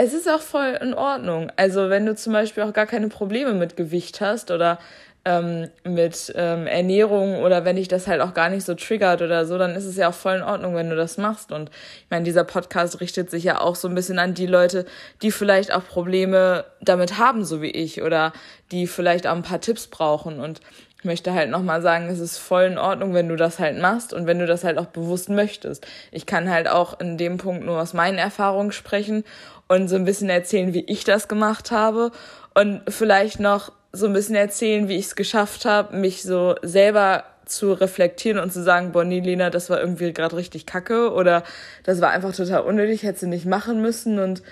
es 0.00 0.14
ist 0.14 0.30
auch 0.30 0.40
voll 0.40 0.78
in 0.80 0.94
Ordnung. 0.94 1.50
Also 1.56 1.90
wenn 1.90 2.06
du 2.06 2.14
zum 2.14 2.32
Beispiel 2.32 2.62
auch 2.62 2.72
gar 2.72 2.86
keine 2.86 3.08
Probleme 3.08 3.52
mit 3.52 3.76
Gewicht 3.76 4.20
hast 4.20 4.52
oder 4.52 4.78
ähm, 5.28 5.68
mit 5.84 6.32
ähm, 6.36 6.66
Ernährung 6.66 7.42
oder 7.42 7.66
wenn 7.66 7.76
dich 7.76 7.88
das 7.88 8.06
halt 8.06 8.22
auch 8.22 8.32
gar 8.32 8.48
nicht 8.48 8.64
so 8.64 8.74
triggert 8.74 9.20
oder 9.20 9.44
so, 9.44 9.58
dann 9.58 9.74
ist 9.74 9.84
es 9.84 9.96
ja 9.96 10.08
auch 10.08 10.14
voll 10.14 10.36
in 10.36 10.42
Ordnung, 10.42 10.74
wenn 10.74 10.88
du 10.88 10.96
das 10.96 11.18
machst. 11.18 11.52
Und 11.52 11.68
ich 11.68 12.10
meine, 12.10 12.24
dieser 12.24 12.44
Podcast 12.44 13.02
richtet 13.02 13.30
sich 13.30 13.44
ja 13.44 13.60
auch 13.60 13.76
so 13.76 13.88
ein 13.88 13.94
bisschen 13.94 14.18
an 14.18 14.32
die 14.32 14.46
Leute, 14.46 14.86
die 15.20 15.30
vielleicht 15.30 15.74
auch 15.74 15.84
Probleme 15.84 16.64
damit 16.80 17.18
haben, 17.18 17.44
so 17.44 17.60
wie 17.60 17.70
ich, 17.70 18.02
oder 18.02 18.32
die 18.72 18.86
vielleicht 18.86 19.26
auch 19.26 19.36
ein 19.36 19.42
paar 19.42 19.60
Tipps 19.60 19.88
brauchen. 19.88 20.40
Und 20.40 20.62
ich 20.98 21.04
möchte 21.04 21.34
halt 21.34 21.50
nochmal 21.50 21.82
sagen, 21.82 22.08
es 22.08 22.20
ist 22.20 22.38
voll 22.38 22.64
in 22.64 22.78
Ordnung, 22.78 23.12
wenn 23.12 23.28
du 23.28 23.36
das 23.36 23.58
halt 23.58 23.78
machst 23.78 24.14
und 24.14 24.26
wenn 24.26 24.38
du 24.38 24.46
das 24.46 24.64
halt 24.64 24.78
auch 24.78 24.86
bewusst 24.86 25.28
möchtest. 25.28 25.86
Ich 26.10 26.24
kann 26.24 26.50
halt 26.50 26.68
auch 26.68 26.98
in 27.00 27.18
dem 27.18 27.36
Punkt 27.36 27.66
nur 27.66 27.82
aus 27.82 27.92
meinen 27.92 28.16
Erfahrungen 28.16 28.72
sprechen 28.72 29.24
und 29.68 29.88
so 29.88 29.96
ein 29.96 30.06
bisschen 30.06 30.30
erzählen, 30.30 30.72
wie 30.72 30.84
ich 30.86 31.04
das 31.04 31.28
gemacht 31.28 31.70
habe 31.70 32.12
und 32.54 32.80
vielleicht 32.88 33.40
noch 33.40 33.72
so 33.92 34.06
ein 34.06 34.12
bisschen 34.12 34.34
erzählen, 34.34 34.88
wie 34.88 34.96
ich 34.96 35.06
es 35.06 35.16
geschafft 35.16 35.64
habe, 35.64 35.96
mich 35.96 36.22
so 36.22 36.56
selber 36.62 37.24
zu 37.46 37.72
reflektieren 37.72 38.38
und 38.38 38.52
zu 38.52 38.62
sagen, 38.62 38.92
Bonnie, 38.92 39.20
Lena, 39.20 39.50
das 39.50 39.70
war 39.70 39.80
irgendwie 39.80 40.12
gerade 40.12 40.36
richtig 40.36 40.66
kacke 40.66 41.12
oder 41.12 41.42
das 41.84 42.00
war 42.00 42.10
einfach 42.10 42.34
total 42.34 42.62
unnötig, 42.62 43.02
hätte 43.02 43.20
sie 43.20 43.26
nicht 43.26 43.46
machen 43.46 43.80
müssen 43.80 44.18
und 44.18 44.42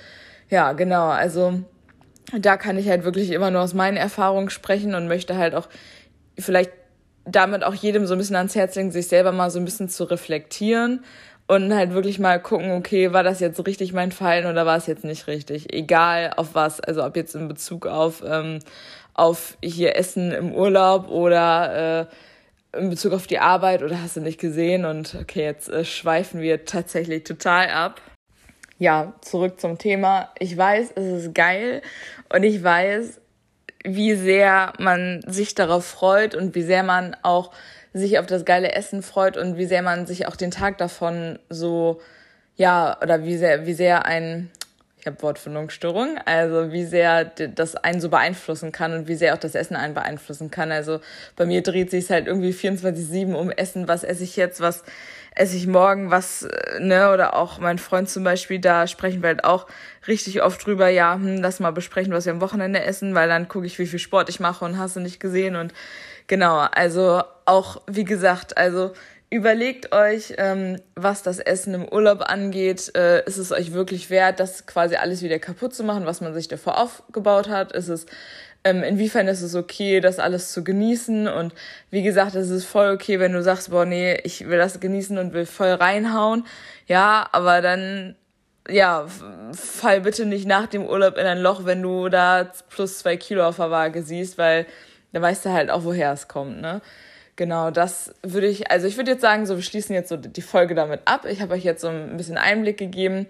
ja, 0.48 0.72
genau, 0.72 1.08
also 1.08 1.60
da 2.32 2.56
kann 2.56 2.78
ich 2.78 2.88
halt 2.88 3.04
wirklich 3.04 3.30
immer 3.30 3.50
nur 3.50 3.60
aus 3.60 3.74
meinen 3.74 3.96
Erfahrungen 3.96 4.50
sprechen 4.50 4.94
und 4.94 5.08
möchte 5.08 5.36
halt 5.36 5.54
auch 5.54 5.68
vielleicht 6.38 6.72
damit 7.24 7.64
auch 7.64 7.74
jedem 7.74 8.06
so 8.06 8.14
ein 8.14 8.18
bisschen 8.18 8.36
ans 8.36 8.54
Herz 8.54 8.74
legen, 8.76 8.92
sich 8.92 9.08
selber 9.08 9.32
mal 9.32 9.50
so 9.50 9.58
ein 9.58 9.64
bisschen 9.64 9.88
zu 9.88 10.04
reflektieren 10.04 11.04
und 11.48 11.74
halt 11.74 11.92
wirklich 11.92 12.18
mal 12.18 12.40
gucken, 12.40 12.72
okay, 12.72 13.12
war 13.12 13.22
das 13.22 13.40
jetzt 13.40 13.64
richtig 13.66 13.92
mein 13.92 14.12
Fallen 14.12 14.46
oder 14.46 14.66
war 14.66 14.76
es 14.76 14.86
jetzt 14.86 15.04
nicht 15.04 15.26
richtig? 15.26 15.72
Egal 15.72 16.32
auf 16.36 16.54
was, 16.54 16.80
also 16.80 17.04
ob 17.04 17.16
jetzt 17.16 17.34
in 17.34 17.48
Bezug 17.48 17.86
auf, 17.86 18.22
ähm, 18.26 18.60
auf 19.16 19.56
hier 19.62 19.96
Essen 19.96 20.30
im 20.30 20.52
Urlaub 20.52 21.08
oder 21.08 22.08
äh, 22.74 22.78
in 22.78 22.90
Bezug 22.90 23.12
auf 23.12 23.26
die 23.26 23.38
Arbeit 23.38 23.82
oder 23.82 24.02
hast 24.02 24.16
du 24.16 24.20
nicht 24.20 24.38
gesehen 24.38 24.84
und 24.84 25.16
okay, 25.20 25.44
jetzt 25.44 25.68
äh, 25.68 25.84
schweifen 25.84 26.40
wir 26.40 26.64
tatsächlich 26.64 27.24
total 27.24 27.70
ab. 27.70 28.00
Ja, 28.78 29.14
zurück 29.22 29.58
zum 29.58 29.78
Thema. 29.78 30.30
Ich 30.38 30.56
weiß, 30.56 30.92
es 30.96 31.24
ist 31.24 31.34
geil 31.34 31.80
und 32.28 32.42
ich 32.42 32.62
weiß, 32.62 33.20
wie 33.84 34.14
sehr 34.14 34.74
man 34.78 35.22
sich 35.26 35.54
darauf 35.54 35.86
freut 35.86 36.34
und 36.34 36.54
wie 36.54 36.62
sehr 36.62 36.82
man 36.82 37.16
auch 37.22 37.52
sich 37.94 38.18
auf 38.18 38.26
das 38.26 38.44
geile 38.44 38.72
Essen 38.72 39.02
freut 39.02 39.38
und 39.38 39.56
wie 39.56 39.64
sehr 39.64 39.80
man 39.80 40.06
sich 40.06 40.26
auch 40.26 40.36
den 40.36 40.50
Tag 40.50 40.76
davon 40.76 41.38
so, 41.48 42.00
ja, 42.56 43.00
oder 43.00 43.24
wie 43.24 43.38
sehr, 43.38 43.66
wie 43.66 43.72
sehr 43.72 44.04
ein, 44.04 44.50
ich 45.06 45.12
habe 45.12 45.22
Wortfindungsstörung, 45.22 46.18
also 46.24 46.72
wie 46.72 46.84
sehr 46.84 47.24
das 47.24 47.76
einen 47.76 48.00
so 48.00 48.08
beeinflussen 48.08 48.72
kann 48.72 48.92
und 48.92 49.06
wie 49.06 49.14
sehr 49.14 49.34
auch 49.34 49.38
das 49.38 49.54
Essen 49.54 49.76
einen 49.76 49.94
beeinflussen 49.94 50.50
kann. 50.50 50.72
Also 50.72 50.98
bei 51.36 51.46
mir 51.46 51.62
dreht 51.62 51.92
sich 51.92 52.10
halt 52.10 52.26
irgendwie 52.26 52.50
24-7 52.50 53.32
um 53.34 53.52
Essen, 53.52 53.86
was 53.86 54.02
esse 54.02 54.24
ich 54.24 54.34
jetzt, 54.34 54.60
was 54.60 54.82
esse 55.36 55.56
ich 55.56 55.68
morgen, 55.68 56.10
was, 56.10 56.42
äh, 56.42 56.80
ne, 56.80 57.12
oder 57.12 57.36
auch 57.36 57.60
mein 57.60 57.78
Freund 57.78 58.08
zum 58.08 58.24
Beispiel, 58.24 58.58
da 58.58 58.88
sprechen 58.88 59.22
wir 59.22 59.28
halt 59.28 59.44
auch 59.44 59.68
richtig 60.08 60.42
oft 60.42 60.66
drüber, 60.66 60.88
ja, 60.88 61.14
hm, 61.14 61.36
lass 61.36 61.60
mal 61.60 61.70
besprechen, 61.70 62.12
was 62.12 62.24
wir 62.24 62.32
am 62.32 62.40
Wochenende 62.40 62.82
essen, 62.82 63.14
weil 63.14 63.28
dann 63.28 63.46
gucke 63.46 63.66
ich, 63.66 63.78
wie 63.78 63.86
viel 63.86 64.00
Sport 64.00 64.28
ich 64.28 64.40
mache 64.40 64.64
und 64.64 64.76
hast 64.76 64.96
du 64.96 65.00
nicht 65.00 65.20
gesehen. 65.20 65.54
Und 65.54 65.72
Genau, 66.28 66.58
also 66.72 67.22
auch 67.44 67.82
wie 67.86 68.04
gesagt, 68.04 68.56
also 68.58 68.92
überlegt 69.30 69.92
euch, 69.92 70.34
ähm, 70.38 70.80
was 70.94 71.22
das 71.22 71.38
Essen 71.38 71.74
im 71.74 71.88
Urlaub 71.88 72.22
angeht. 72.22 72.94
Äh, 72.96 73.24
ist 73.24 73.38
es 73.38 73.52
euch 73.52 73.72
wirklich 73.72 74.10
wert, 74.10 74.40
das 74.40 74.66
quasi 74.66 74.96
alles 74.96 75.22
wieder 75.22 75.38
kaputt 75.38 75.74
zu 75.74 75.84
machen, 75.84 76.06
was 76.06 76.20
man 76.20 76.34
sich 76.34 76.48
davor 76.48 76.78
aufgebaut 76.78 77.48
hat? 77.48 77.72
Ist 77.72 77.88
es 77.88 78.06
ähm, 78.64 78.82
inwiefern 78.82 79.28
ist 79.28 79.42
es 79.42 79.54
okay, 79.54 80.00
das 80.00 80.18
alles 80.18 80.52
zu 80.52 80.64
genießen? 80.64 81.28
Und 81.28 81.54
wie 81.90 82.02
gesagt, 82.02 82.34
es 82.34 82.50
ist 82.50 82.64
voll 82.64 82.90
okay, 82.92 83.20
wenn 83.20 83.32
du 83.32 83.42
sagst, 83.42 83.70
boah, 83.70 83.84
nee, 83.84 84.18
ich 84.24 84.48
will 84.48 84.58
das 84.58 84.80
genießen 84.80 85.18
und 85.18 85.32
will 85.32 85.46
voll 85.46 85.72
reinhauen. 85.72 86.44
Ja, 86.88 87.28
aber 87.32 87.62
dann 87.62 88.16
ja, 88.68 89.06
fall 89.52 90.00
bitte 90.00 90.26
nicht 90.26 90.46
nach 90.46 90.66
dem 90.66 90.84
Urlaub 90.84 91.16
in 91.16 91.26
ein 91.26 91.38
Loch, 91.38 91.64
wenn 91.64 91.82
du 91.82 92.08
da 92.08 92.50
plus 92.68 92.98
zwei 92.98 93.16
Kilo 93.16 93.46
auf 93.46 93.56
der 93.56 93.70
Waage 93.70 94.02
siehst, 94.02 94.38
weil 94.38 94.66
da 95.12 95.22
weißt 95.22 95.44
du 95.46 95.52
halt 95.52 95.70
auch, 95.70 95.84
woher 95.84 96.12
es 96.12 96.26
kommt, 96.28 96.60
ne? 96.60 96.82
Genau, 97.36 97.70
das 97.70 98.14
würde 98.22 98.46
ich, 98.46 98.70
also 98.70 98.86
ich 98.86 98.96
würde 98.96 99.12
jetzt 99.12 99.20
sagen, 99.20 99.46
so 99.46 99.56
wir 99.56 99.62
schließen 99.62 99.94
jetzt 99.94 100.08
so 100.08 100.16
die 100.16 100.42
Folge 100.42 100.74
damit 100.74 101.00
ab. 101.04 101.26
Ich 101.28 101.42
habe 101.42 101.54
euch 101.54 101.64
jetzt 101.64 101.82
so 101.82 101.88
ein 101.88 102.16
bisschen 102.16 102.38
Einblick 102.38 102.78
gegeben, 102.78 103.26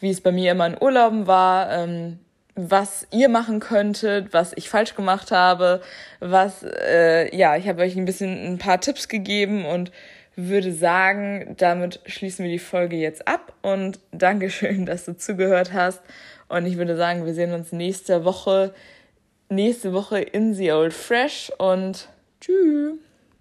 wie 0.00 0.10
es 0.10 0.20
bei 0.20 0.30
mir 0.30 0.52
immer 0.52 0.66
in 0.66 0.80
Urlauben 0.80 1.26
war, 1.26 1.70
ähm, 1.72 2.18
was 2.54 3.06
ihr 3.10 3.28
machen 3.28 3.60
könntet, 3.60 4.32
was 4.32 4.52
ich 4.56 4.68
falsch 4.68 4.94
gemacht 4.94 5.32
habe, 5.32 5.80
was, 6.20 6.62
äh, 6.62 7.34
ja, 7.36 7.56
ich 7.56 7.68
habe 7.68 7.82
euch 7.82 7.96
ein 7.96 8.04
bisschen 8.04 8.54
ein 8.54 8.58
paar 8.58 8.80
Tipps 8.80 9.08
gegeben 9.08 9.64
und 9.64 9.90
würde 10.36 10.72
sagen, 10.72 11.56
damit 11.58 12.00
schließen 12.06 12.44
wir 12.44 12.52
die 12.52 12.60
Folge 12.60 12.96
jetzt 12.96 13.26
ab 13.26 13.52
und 13.62 13.98
Dankeschön, 14.12 14.86
dass 14.86 15.04
du 15.04 15.16
zugehört 15.16 15.72
hast. 15.72 16.00
Und 16.48 16.64
ich 16.64 16.78
würde 16.78 16.96
sagen, 16.96 17.26
wir 17.26 17.34
sehen 17.34 17.52
uns 17.52 17.72
nächste 17.72 18.24
Woche 18.24 18.72
nächste 19.48 19.92
Woche 19.92 20.20
in 20.20 20.54
The 20.54 20.72
Old 20.72 20.92
Fresh 20.92 21.50
und 21.58 22.08
tschüss. 22.40 23.07